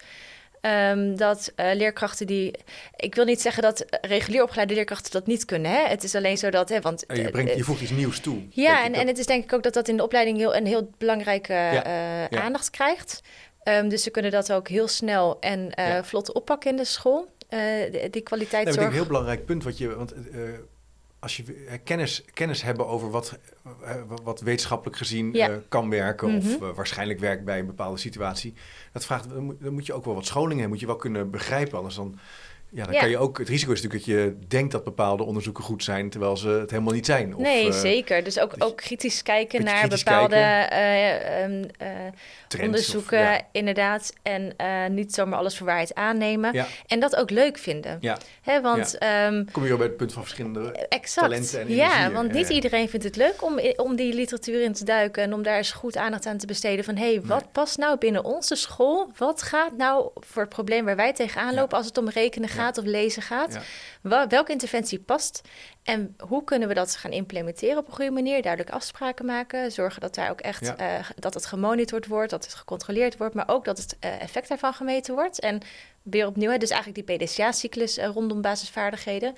[0.90, 2.54] Um, dat uh, leerkrachten die.
[2.96, 5.70] Ik wil niet zeggen dat regulier opgeleide leerkrachten dat niet kunnen.
[5.70, 5.88] Hè?
[5.88, 6.68] Het is alleen zo dat.
[6.68, 8.42] Hè, want, je, brengt, je voegt iets nieuws toe.
[8.50, 10.66] Ja, en, en het is denk ik ook dat dat in de opleiding heel, een
[10.66, 11.72] heel belangrijke ja,
[12.30, 12.40] ja.
[12.40, 13.22] aandacht krijgt.
[13.64, 16.04] Um, dus ze kunnen dat ook heel snel en ja.
[16.04, 17.32] vlot oppakken in de school.
[17.50, 17.60] Uh,
[18.10, 18.64] die kwaliteit.
[18.64, 19.96] Nee, ik denk een heel belangrijk punt wat je.
[19.96, 20.42] Want uh,
[21.18, 21.44] als je
[21.84, 23.38] kennis, kennis hebben over wat,
[24.22, 25.60] wat wetenschappelijk gezien ja.
[25.68, 26.62] kan werken, mm -hmm.
[26.62, 28.54] of waarschijnlijk werkt bij een bepaalde situatie,
[28.92, 31.76] dat vraagt, dan moet je ook wel wat scholing hebben, moet je wel kunnen begrijpen.
[31.76, 32.18] Anders dan
[32.74, 33.00] ja, dan ja.
[33.00, 33.38] kan je ook.
[33.38, 36.70] Het risico is natuurlijk dat je denkt dat bepaalde onderzoeken goed zijn, terwijl ze het
[36.70, 37.34] helemaal niet zijn.
[37.34, 38.24] Of, nee, uh, zeker.
[38.24, 41.70] Dus ook, ook kritisch kijken naar kritisch bepaalde kijken.
[41.80, 43.40] Uh, uh, onderzoeken, of, ja.
[43.52, 44.12] inderdaad.
[44.22, 44.54] En
[44.94, 46.52] niet zomaar alles voor waarheid aannemen.
[46.52, 46.66] Ja.
[46.86, 47.98] En dat ook leuk vinden.
[48.00, 48.18] Ja.
[48.42, 51.26] Hè, want, um, Kom je wel bij het punt van verschillende exact.
[51.26, 54.84] talenten en Ja, want niet iedereen vindt het leuk om, om die literatuur in te
[54.84, 56.84] duiken en om daar eens goed aandacht aan te besteden.
[56.84, 57.48] Van hé, hey, wat nee.
[57.52, 59.10] past nou binnen onze school?
[59.16, 62.62] Wat gaat nou voor het probleem waar wij tegenaan lopen als het om rekenen gaat?
[62.72, 63.60] Of lezen gaat.
[64.02, 64.26] Ja.
[64.28, 65.42] welke interventie past
[65.82, 68.42] en hoe kunnen we dat gaan implementeren op een goede manier?
[68.42, 70.98] Duidelijk afspraken maken, zorgen dat daar ook echt ja.
[70.98, 74.48] uh, dat het gemonitord wordt, dat het gecontroleerd wordt, maar ook dat het uh, effect
[74.48, 75.40] daarvan gemeten wordt.
[75.40, 75.60] En
[76.02, 79.36] weer opnieuw, dus eigenlijk die PDCA-cyclus uh, rondom basisvaardigheden.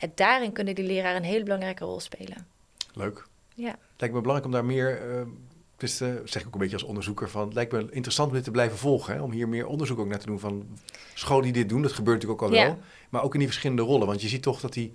[0.00, 2.46] Ja, daarin kunnen die leraren een hele belangrijke rol spelen.
[2.94, 3.26] Leuk.
[3.54, 3.70] Ja.
[3.70, 5.26] Het lijkt me belangrijk om daar meer
[5.76, 7.44] dus uh, zeg ik ook een beetje als onderzoeker van...
[7.44, 9.14] het lijkt me interessant om dit te blijven volgen.
[9.14, 9.22] Hè?
[9.22, 10.66] Om hier meer onderzoek ook naar te doen van
[11.14, 11.82] scholen die dit doen.
[11.82, 12.78] Dat gebeurt natuurlijk ook al wel.
[13.08, 14.06] Maar ook in die verschillende rollen.
[14.06, 14.92] Want je ziet toch dat die...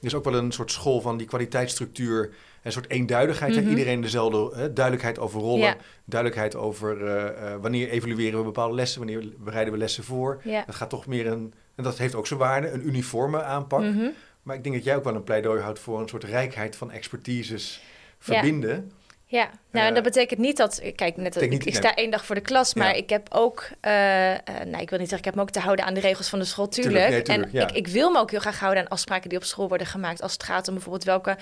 [0.00, 2.34] Er is ook wel een soort school van die kwaliteitsstructuur...
[2.62, 3.54] een soort eenduidigheid.
[3.54, 3.68] Mm -hmm.
[3.68, 4.72] Iedereen dezelfde hè?
[4.72, 5.76] duidelijkheid over rollen.
[6.04, 8.98] Duidelijkheid over uh, uh, wanneer evalueren we bepaalde lessen.
[8.98, 10.42] Wanneer bereiden we lessen voor.
[10.66, 11.54] Dat gaat toch meer een...
[11.74, 12.70] En dat heeft ook zijn waarde.
[12.70, 13.80] Een uniforme aanpak.
[13.80, 14.12] Mm -hmm.
[14.42, 15.78] Maar ik denk dat jij ook wel een pleidooi houdt...
[15.78, 17.82] voor een soort rijkheid van expertises
[18.18, 18.90] verbinden...
[19.28, 20.82] Ja, nou, uh, dat betekent niet dat.
[20.94, 22.92] Kijk, net ik, ik sta één dag voor de klas, maar ja.
[22.92, 23.68] ik heb ook.
[23.82, 26.00] Uh, uh, nou, ik wil niet zeggen, ik heb me ook te houden aan de
[26.00, 26.94] regels van de school, tuurlijk.
[26.94, 27.68] tuurlijk, nee, tuurlijk en ja.
[27.68, 30.22] ik, ik, wil me ook heel graag houden aan afspraken die op school worden gemaakt.
[30.22, 31.36] Als het gaat om bijvoorbeeld welke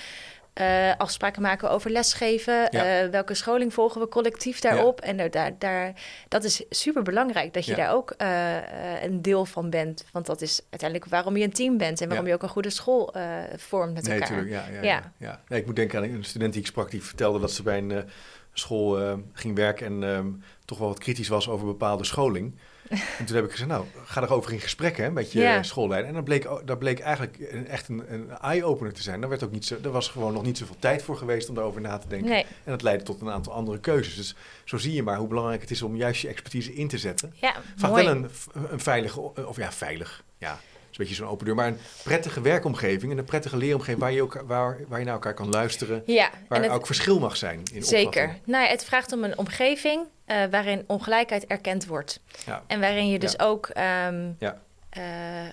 [0.61, 2.69] uh, afspraken maken over lesgeven.
[2.71, 3.03] Ja.
[3.05, 5.01] Uh, welke scholing volgen we collectief daarop?
[5.01, 5.07] Ja.
[5.07, 5.93] En daar, daar,
[6.29, 7.77] dat is super belangrijk dat je ja.
[7.77, 10.05] daar ook uh, een deel van bent.
[10.13, 12.71] Want dat is uiteindelijk waarom je een team bent en waarom je ook een goede
[12.71, 13.15] school
[13.57, 14.29] vormt met nee, elkaar.
[14.29, 14.83] Tuurlijk, ja, ja,
[15.19, 15.41] ja.
[15.49, 15.57] ja.
[15.57, 18.05] ik moet denken aan een student die ik sprak, die vertelde dat ze bij een
[18.53, 22.59] school ging werken en um, toch wel wat kritisch was over bepaalde scholing.
[22.91, 25.62] En toen heb ik gezegd, nou, ga erover in gesprek hè, met je ja.
[25.62, 26.09] schoolleider.
[26.09, 29.20] En dat bleek, dat bleek eigenlijk een, echt een, een eye-opener te zijn.
[29.20, 31.55] Daar, werd ook niet zo, er was gewoon nog niet zoveel tijd voor geweest om
[31.55, 32.28] daarover na te denken.
[32.28, 32.43] Nee.
[32.43, 34.16] En dat leidde tot een aantal andere keuzes.
[34.16, 36.99] Dus zo zie je maar hoe belangrijk het is om juist je expertise in te
[36.99, 37.35] zetten.
[37.41, 40.61] Ja, wel een, een veilige, of ja, veilig, ja,
[40.99, 44.23] een beetje zo'n open deur, maar een prettige werkomgeving en een prettige leeromgeving waar je,
[44.23, 46.03] ook, waar, waar je naar elkaar kan luisteren.
[46.07, 47.63] Ja, waar het, ook verschil mag zijn.
[47.73, 48.39] In zeker.
[48.45, 52.21] Nou, het vraagt om een omgeving uh, waarin ongelijkheid erkend wordt.
[52.47, 52.63] Ja.
[52.67, 53.45] En waarin je dus ja.
[53.45, 54.61] ook um, ja.
[54.97, 55.03] uh,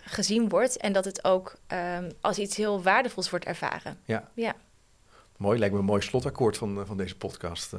[0.04, 1.56] gezien wordt en dat het ook
[1.98, 3.98] um, als iets heel waardevols wordt ervaren.
[4.06, 4.30] Ja.
[4.34, 4.56] ja.
[5.38, 7.74] Mooi, lijkt me een mooi slotakkoord van, van deze podcast.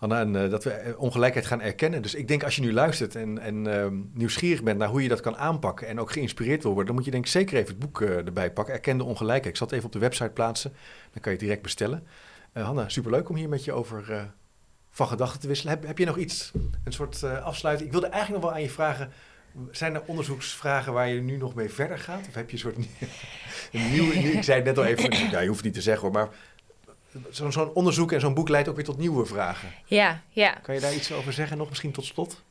[0.00, 2.02] En dat we ongelijkheid gaan erkennen.
[2.02, 5.08] Dus ik denk als je nu luistert en, en ehm, nieuwsgierig bent naar hoe je
[5.08, 7.68] dat kan aanpakken en ook geïnspireerd wil worden, dan moet je denk ik zeker even
[7.68, 8.74] het boek erbij pakken.
[8.74, 9.46] Erken de ongelijkheid.
[9.46, 10.70] Ik zal het even op de website plaatsen.
[11.12, 12.06] Dan kan je het direct bestellen.
[12.52, 14.30] Hanna, superleuk om hier met je over
[14.90, 15.72] van gedachten te wisselen.
[15.74, 16.52] Heb, heb je nog iets,
[16.84, 17.86] een soort afsluiting?
[17.88, 19.12] Ik wilde eigenlijk nog wel aan je vragen
[19.70, 22.26] zijn er onderzoeksvragen waar je nu nog mee verder gaat?
[22.28, 22.76] Of heb je een soort
[23.92, 26.12] nieuw, ik zei het net al even, ja, je hoeft het niet te zeggen hoor,
[26.12, 26.28] maar
[27.30, 29.72] zo'n onderzoek en zo'n boek leidt ook weer tot nieuwe vragen.
[29.84, 30.50] Ja, ja.
[30.62, 32.42] Kan je daar iets over zeggen, nog misschien tot slot?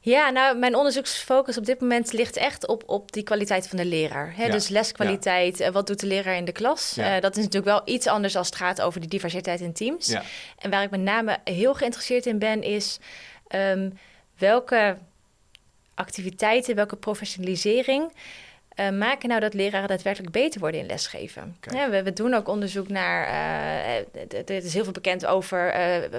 [0.00, 3.84] Ja, nou, mijn onderzoeksfocus op dit moment ligt echt op, op die kwaliteit van de
[3.84, 4.32] leraar.
[4.36, 4.50] Hè?
[4.50, 5.72] Dus leskwaliteit, ja.
[5.72, 6.92] wat doet de leraar in de klas?
[6.94, 7.16] Ja.
[7.16, 10.16] Uh, dat is natuurlijk wel iets anders als het gaat over die diversiteit in teams.
[10.58, 12.98] En waar ik met name heel geïnteresseerd in ben, is
[13.54, 13.98] um,
[14.38, 14.96] welke
[15.94, 18.12] activiteiten, welke professionalisering
[18.80, 21.56] uh, maken nou dat leraren daadwerkelijk beter worden in lesgeven?
[21.60, 23.26] Ja, we, we, doen ook onderzoek naar.
[24.28, 25.74] Er is heel veel bekend over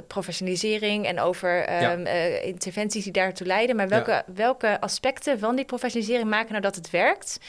[0.07, 2.05] professionalisering en over um,
[2.43, 3.75] interventies die daartoe leiden.
[3.75, 7.39] Maar welke, welke aspecten van die professionalisering maken nou dat het werkt?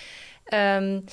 [0.54, 1.04] Um,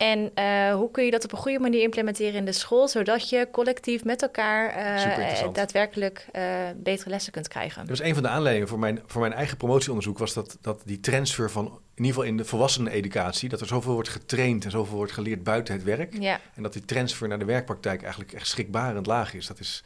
[0.00, 3.28] en uh, hoe kun je dat op een goede manier implementeren in de school, zodat
[3.28, 6.42] je collectief met elkaar uh, daadwerkelijk uh,
[6.76, 7.80] betere lessen kunt krijgen?
[7.80, 10.82] Dat was een van de aanleidingen voor mijn, voor mijn eigen promotieonderzoek, was dat, dat
[10.84, 11.72] die transfer van, in
[12.04, 15.74] ieder geval in de volwassenen-educatie, dat er zoveel wordt getraind en zoveel wordt geleerd buiten
[15.74, 16.16] het werk.
[16.20, 16.40] Ja.
[16.54, 19.46] En dat die transfer naar de werkpraktijk eigenlijk echt schrikbarend laag is.
[19.46, 19.84] Dat is...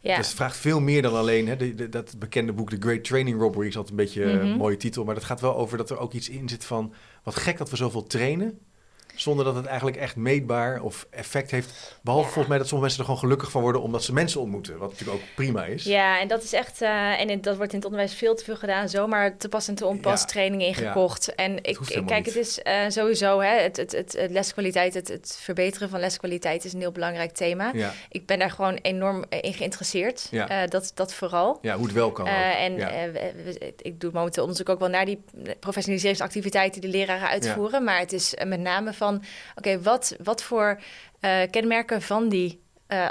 [0.00, 0.16] Ja.
[0.16, 3.40] Dus het vraagt veel meer dan alleen hè, de, dat bekende boek The Great Training
[3.40, 4.58] Robbery is altijd een beetje een mhm.
[4.58, 7.36] mooie titel, maar dat gaat wel over dat er ook iets in zit van wat
[7.36, 8.58] gek dat we zoveel trainen
[9.14, 11.98] zonder dat het eigenlijk echt meetbaar of effect heeft.
[12.02, 14.78] Behalve volgens mij dat sommige mensen er gewoon gelukkig van worden omdat ze mensen ontmoeten.
[14.78, 15.84] Wat natuurlijk ook prima is.
[15.84, 16.82] Ja, en dat is echt.
[16.82, 18.88] Uh, en dat wordt in het onderwijs veel te veel gedaan.
[18.88, 21.34] Zomaar te pas en te onpas trainingen ingekocht.
[21.34, 25.38] En ik, kijk, het is uh, sowieso hè, het, het, het, het, leskwaliteit, het, het
[25.40, 27.72] verbeteren van leskwaliteit is een heel belangrijk thema.
[28.08, 30.28] Ik ben daar gewoon enorm in geïnteresseerd.
[30.32, 31.58] Uh, dat, dat vooral.
[31.62, 32.26] Ja, hoe het wel kan.
[32.26, 32.78] en
[33.76, 35.22] ik doe momenteel onderzoek ook wel naar die
[35.60, 37.84] professionaliseringsactiviteiten die leraren uitvoeren.
[37.84, 39.09] Maar het is met name van
[39.54, 40.80] oké, wat, wat voor
[41.20, 43.08] uh, kenmerken van die uh,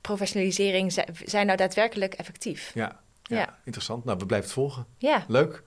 [0.00, 0.92] professionalisering
[1.24, 2.70] zijn nou daadwerkelijk effectief?
[2.74, 4.04] Ja, ja, interessant.
[4.04, 4.86] Nou, we blijven het volgen.
[4.98, 5.24] Ja.
[5.28, 5.62] Leuk.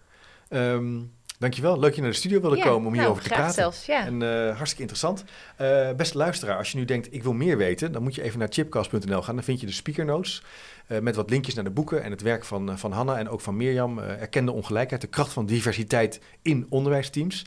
[0.50, 1.74] Um, Dankjewel.
[1.74, 3.54] Leuk dat je naar de studio wilde komen om nou, hierover te praten.
[3.54, 4.06] Zelfs, ja.
[4.06, 5.24] En uh, hartstikke interessant.
[5.62, 8.40] Uh, beste luisteraar, als je nu denkt ik wil meer weten, dan moet je even
[8.40, 9.36] naar chipcast.nl gaan.
[9.36, 10.44] Dan vind je de speaker notes
[10.88, 13.42] uh, met wat linkjes naar de boeken en het werk van, van Hanna en ook
[13.42, 14.00] van Mirjam.
[14.00, 17.46] erkende ongelijkheid, de kracht van diversiteit in onderwijsteams.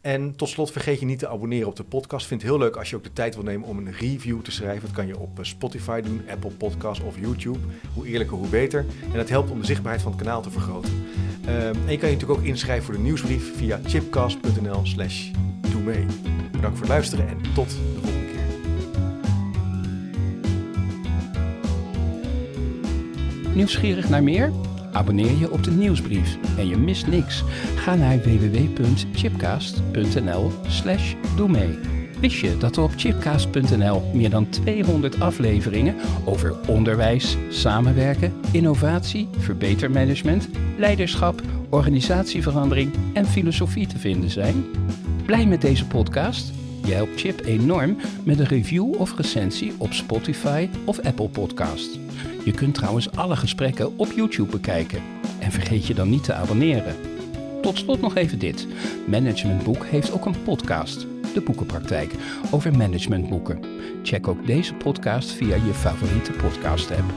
[0.00, 2.26] En tot slot vergeet je niet te abonneren op de podcast.
[2.26, 4.50] Vind het heel leuk als je ook de tijd wil nemen om een review te
[4.50, 4.82] schrijven.
[4.82, 7.58] Dat kan je op eh, Spotify doen, Apple Podcast of YouTube.
[7.94, 8.86] Hoe eerlijker, hoe beter.
[9.02, 11.06] En dat helpt om de zichtbaarheid van het kanaal te vergroten.
[11.44, 15.30] Ehm, en je kan je natuurlijk ook inschrijven voor de nieuwsbrief via chipcast.nl slash
[15.70, 16.06] doe mee.
[16.52, 18.46] Bedankt voor het luisteren en tot de volgende keer.
[23.54, 24.52] Nieuwsgierig naar meer?
[24.98, 27.44] Abonneer je op de nieuwsbrief en je mist niks.
[27.76, 31.78] Ga naar www.chipcast.nl slash doe mee.
[32.20, 35.94] Wist je dat er op chipcast.nl meer dan 200 afleveringen
[36.24, 44.64] over onderwijs, samenwerken, innovatie, verbetermanagement, leiderschap, organisatieverandering en filosofie te vinden zijn?
[45.26, 46.52] Blij met deze podcast?
[46.84, 51.98] Je helpt Chip enorm met een review of recensie op Spotify of Apple Podcast.
[52.44, 55.02] Je kunt trouwens alle gesprekken op YouTube bekijken.
[55.38, 56.96] En vergeet je dan niet te abonneren.
[57.62, 58.66] Tot slot nog even dit.
[59.06, 62.12] Managementboek heeft ook een podcast, De Boekenpraktijk,
[62.50, 63.60] over managementboeken.
[64.02, 67.12] Check ook deze podcast via je favoriete podcast app.